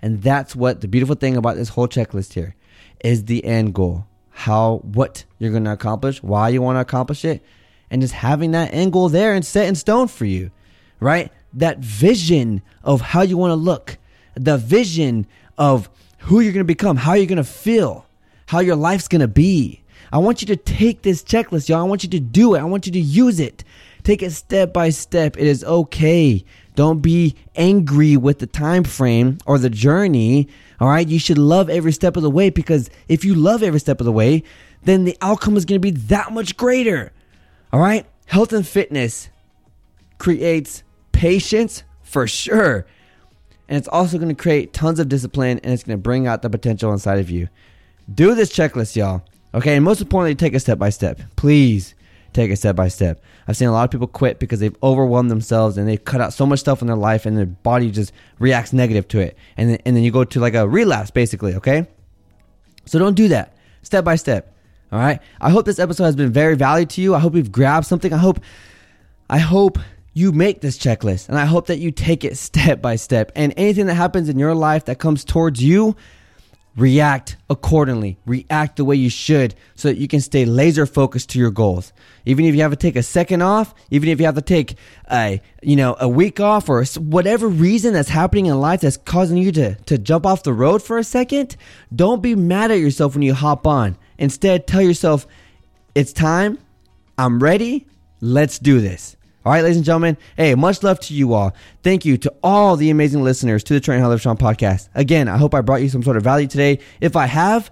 And 0.04 0.22
that's 0.22 0.56
what 0.56 0.82
the 0.82 0.88
beautiful 0.88 1.16
thing 1.16 1.36
about 1.36 1.56
this 1.56 1.70
whole 1.70 1.88
checklist 1.88 2.34
here 2.34 2.54
is 3.04 3.26
the 3.26 3.44
end 3.44 3.74
goal. 3.74 4.06
How, 4.30 4.82
what 4.84 5.26
you're 5.40 5.50
going 5.50 5.64
to 5.64 5.74
accomplish, 5.74 6.22
why 6.22 6.50
you 6.50 6.62
want 6.62 6.76
to 6.76 6.82
accomplish 6.82 7.26
it, 7.26 7.44
and 7.90 8.04
just 8.04 8.14
having 8.14 8.52
that 8.52 8.72
end 8.72 8.94
goal 8.94 9.10
there 9.10 9.34
and 9.34 9.44
set 9.44 9.68
in 9.68 9.74
stone 9.74 10.10
for 10.10 10.26
you, 10.26 10.52
right? 11.00 11.32
That 11.54 11.80
vision 11.80 12.62
of 12.84 13.02
how 13.02 13.24
you 13.24 13.40
want 13.40 13.50
to 13.50 13.56
look, 13.56 13.98
the 14.36 14.60
vision 14.60 15.26
of 15.58 15.90
who 16.20 16.40
you're 16.40 16.54
going 16.54 16.60
to 16.60 16.66
become, 16.66 16.98
how 16.98 17.14
you're 17.14 17.26
going 17.26 17.38
to 17.38 17.44
feel, 17.44 18.06
how 18.54 18.60
your 18.60 18.76
life's 18.76 19.08
going 19.08 19.20
to 19.20 19.28
be. 19.28 19.82
I 20.12 20.20
want 20.20 20.42
you 20.42 20.48
to 20.48 20.56
take 20.56 21.02
this 21.02 21.24
checklist, 21.24 21.70
y'all. 21.70 21.80
I 21.80 21.88
want 21.90 22.04
you 22.04 22.10
to 22.12 22.20
do 22.20 22.54
it. 22.54 22.60
I 22.60 22.66
want 22.66 22.86
you 22.86 22.92
to 22.92 23.00
use 23.00 23.40
it. 23.40 23.64
Take 24.04 24.22
it 24.22 24.30
step 24.30 24.72
by 24.72 24.92
step. 24.92 25.38
It 25.38 25.48
is 25.48 25.64
okay. 25.64 26.46
Don't 26.76 27.00
be 27.00 27.36
angry 27.56 28.16
with 28.16 28.38
the 28.38 28.46
time 28.46 28.84
frame 28.84 29.40
or 29.48 29.58
the 29.58 29.72
journey. 29.72 30.50
All 30.80 30.88
right. 30.88 31.08
You 31.08 31.18
should 31.18 31.40
love 31.40 31.68
every 31.68 31.92
step 31.92 32.16
of 32.16 32.22
the 32.22 32.30
way 32.30 32.52
because 32.52 32.92
if 33.08 33.26
you 33.26 33.34
love 33.34 33.64
every 33.64 33.80
step 33.80 34.00
of 34.00 34.06
the 34.06 34.12
way, 34.12 34.44
then 34.84 35.06
the 35.06 35.18
outcome 35.20 35.58
is 35.58 35.66
going 35.66 35.82
to 35.82 35.92
be 35.92 35.98
that 36.10 36.32
much 36.32 36.56
greater. 36.56 37.12
All 37.72 37.80
right. 37.80 38.06
Health 38.28 38.54
and 38.54 38.68
fitness 38.68 39.30
creates 40.20 40.84
patience 41.12 41.82
for 42.04 42.28
sure. 42.28 42.86
And 43.68 43.80
it's 43.80 43.88
also 43.88 44.18
going 44.20 44.30
to 44.30 44.40
create 44.40 44.74
tons 44.74 45.00
of 45.00 45.10
discipline 45.10 45.60
and 45.64 45.74
it's 45.74 45.84
going 45.84 45.98
to 45.98 46.02
bring 46.02 46.28
out 46.28 46.44
the 46.44 46.52
potential 46.52 46.92
inside 46.92 47.18
of 47.18 47.32
you. 47.32 47.50
Do 48.12 48.36
this 48.36 48.52
checklist, 48.52 48.96
y'all. 48.96 49.24
Okay. 49.54 49.76
And 49.76 49.86
most 49.86 50.02
importantly, 50.02 50.36
take 50.36 50.54
it 50.54 50.60
step 50.60 50.80
by 50.80 50.90
step. 50.90 51.22
Please 51.36 51.94
take 52.34 52.52
it 52.52 52.58
step 52.58 52.76
by 52.76 52.88
step. 52.88 53.24
I've 53.48 53.58
seen 53.58 53.68
a 53.68 53.72
lot 53.72 53.84
of 53.84 53.92
people 53.92 54.08
quit 54.08 54.40
because 54.40 54.60
they've 54.60 54.76
overwhelmed 54.82 55.30
themselves 55.30 55.78
and 55.78 55.88
they've 55.88 56.04
cut 56.04 56.22
out 56.22 56.34
so 56.34 56.46
much 56.46 56.60
stuff 56.60 56.82
in 56.82 56.88
their 56.88 56.98
life 56.98 57.26
and 57.26 57.38
their 57.38 57.46
body 57.46 57.92
just 57.92 58.12
reacts 58.40 58.74
negative 58.74 59.08
to 59.10 59.20
it. 59.20 59.38
And 59.58 59.70
then, 59.70 59.80
and 59.86 59.96
then 59.96 60.04
you 60.04 60.12
go 60.12 60.24
to 60.24 60.40
like 60.40 60.56
a 60.56 60.68
relapse, 60.68 61.12
basically, 61.12 61.56
okay? 61.56 61.88
So 62.86 63.00
don't 63.00 63.16
do 63.16 63.28
that. 63.30 63.56
Step 63.84 64.04
by 64.04 64.16
step. 64.16 64.56
All 64.92 65.00
right. 65.00 65.20
I 65.42 65.50
hope 65.50 65.66
this 65.66 65.80
episode 65.80 66.06
has 66.06 66.16
been 66.16 66.32
very 66.32 66.56
valued 66.56 66.90
to 66.92 67.02
you. 67.02 67.16
I 67.16 67.20
hope 67.20 67.36
you've 67.36 67.52
grabbed 67.52 67.86
something. 67.86 68.14
I 68.14 68.18
hope, 68.18 68.40
I 69.30 69.40
hope 69.40 69.80
you 70.14 70.32
make 70.32 70.62
this 70.62 70.78
checklist 70.78 71.30
and 71.30 71.38
I 71.38 71.46
hope 71.46 71.68
that 71.68 71.80
you 71.80 71.92
take 71.92 72.24
it 72.24 72.38
step 72.38 72.82
by 72.82 72.96
step. 72.96 73.32
And 73.36 73.54
anything 73.58 73.88
that 73.88 73.96
happens 73.96 74.30
in 74.30 74.40
your 74.40 74.56
life 74.56 74.86
that 74.86 75.00
comes 75.00 75.24
towards 75.24 75.64
you, 75.64 75.96
react 76.76 77.38
accordingly. 77.50 78.18
React 78.26 78.78
the 78.78 78.86
way 78.86 78.96
you 78.96 79.10
should 79.10 79.54
so 79.76 79.90
that 79.90 79.98
you 79.98 80.08
can 80.08 80.22
stay 80.22 80.46
laser 80.46 80.86
focused 80.86 81.30
to 81.30 81.40
your 81.40 81.52
goals. 81.52 81.94
Even 82.26 82.46
if 82.46 82.56
you 82.56 82.62
have 82.62 82.72
to 82.72 82.78
take 82.78 82.96
a 82.96 83.04
second 83.04 83.42
off 83.42 83.76
even 83.92 84.10
if 84.10 84.20
you 84.20 84.26
have 84.26 84.36
to 84.36 84.42
take 84.42 84.76
a 85.12 85.40
you 85.62 85.76
know 85.76 85.96
a 86.00 86.08
week 86.08 86.40
off 86.40 86.70
or 86.70 86.84
whatever 86.98 87.48
reason 87.48 87.94
that's 87.94 88.10
happening 88.10 88.48
in 88.48 88.60
life 88.60 88.82
that's 88.82 88.98
causing 88.98 89.38
you 89.38 89.52
to 89.52 89.76
to 89.76 89.98
jump 89.98 90.26
off 90.26 90.44
the 90.44 90.54
road 90.54 90.82
for 90.82 90.98
a 90.98 91.04
second 91.04 91.56
don't 91.96 92.22
be 92.22 92.36
mad 92.36 92.72
at 92.72 92.80
yourself 92.80 93.14
when 93.14 93.22
you 93.22 93.34
hop 93.34 93.68
on. 93.68 93.96
Instead 94.18 94.66
tell 94.68 94.82
yourself 94.82 95.28
it's 95.94 96.14
time. 96.14 96.58
I'm 97.18 97.40
ready. 97.40 97.86
Let's 98.20 98.58
do 98.58 98.82
this 98.82 99.16
all 99.46 99.52
right, 99.52 99.62
ladies 99.62 99.76
and 99.76 99.86
gentlemen. 99.86 100.18
Hey, 100.38 100.56
much 100.56 100.84
love 100.84 101.02
to 101.02 101.14
you 101.14 101.34
all. 101.34 101.54
Thank 101.84 102.06
you 102.06 102.18
to 102.20 102.34
all 102.42 102.78
the 102.78 102.90
amazing 102.90 103.24
listeners 103.24 103.62
to 103.66 103.74
the 103.74 103.82
Train 103.82 104.00
Hard 104.00 104.12
Live 104.12 104.22
Strong 104.22 104.38
podcast. 104.38 104.88
Again, 104.96 105.28
I 105.28 105.38
hope 105.38 105.54
I 105.54 105.60
brought 105.60 105.82
you 105.82 105.90
some 105.90 106.02
sort 106.02 106.16
of 106.16 106.24
value 106.24 106.48
today. 106.48 106.80
If 107.02 107.18
I 107.18 107.26
have, 107.26 107.70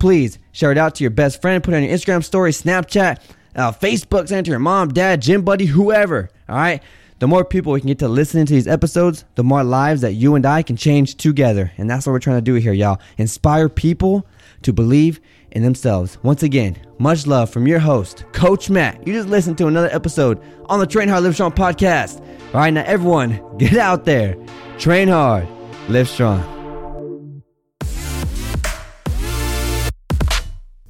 please 0.00 0.40
share 0.50 0.72
it 0.72 0.78
out 0.78 0.96
to 0.96 1.04
your 1.04 1.12
best 1.12 1.40
friend, 1.40 1.62
put 1.62 1.74
it 1.74 1.76
on 1.76 1.84
your 1.84 1.92
Instagram 1.92 2.24
story, 2.24 2.50
Snapchat, 2.50 3.20
uh, 3.54 3.70
Facebook, 3.70 4.26
send 4.26 4.40
it 4.40 4.44
to 4.46 4.50
your 4.50 4.58
mom, 4.58 4.88
dad, 4.88 5.22
gym 5.22 5.42
buddy, 5.42 5.66
whoever. 5.66 6.28
All 6.48 6.56
right. 6.56 6.82
The 7.20 7.28
more 7.28 7.44
people 7.44 7.72
we 7.72 7.80
can 7.80 7.86
get 7.86 8.00
to 8.00 8.08
listening 8.08 8.46
to 8.46 8.54
these 8.54 8.66
episodes, 8.66 9.24
the 9.36 9.44
more 9.44 9.62
lives 9.62 10.00
that 10.00 10.14
you 10.14 10.34
and 10.34 10.44
I 10.44 10.64
can 10.64 10.76
change 10.76 11.14
together. 11.14 11.70
And 11.78 11.88
that's 11.88 12.04
what 12.04 12.14
we're 12.14 12.18
trying 12.18 12.38
to 12.38 12.42
do 12.42 12.54
here, 12.54 12.72
y'all. 12.72 13.00
Inspire 13.16 13.68
people 13.68 14.26
to 14.62 14.72
believe 14.72 15.20
in 15.52 15.62
themselves. 15.62 16.18
Once 16.22 16.42
again, 16.42 16.76
much 16.98 17.26
love 17.26 17.50
from 17.50 17.66
your 17.66 17.78
host, 17.78 18.24
Coach 18.32 18.68
Matt. 18.68 19.06
You 19.06 19.12
just 19.12 19.28
listened 19.28 19.58
to 19.58 19.66
another 19.66 19.88
episode 19.92 20.40
on 20.66 20.80
the 20.80 20.86
Train 20.86 21.08
Hard 21.08 21.24
Live 21.24 21.34
Strong 21.34 21.52
podcast. 21.52 22.20
All 22.54 22.60
right, 22.60 22.70
now 22.70 22.84
everyone, 22.84 23.40
get 23.58 23.76
out 23.76 24.04
there, 24.04 24.36
train 24.78 25.08
hard, 25.08 25.46
live 25.88 26.08
strong. 26.08 26.61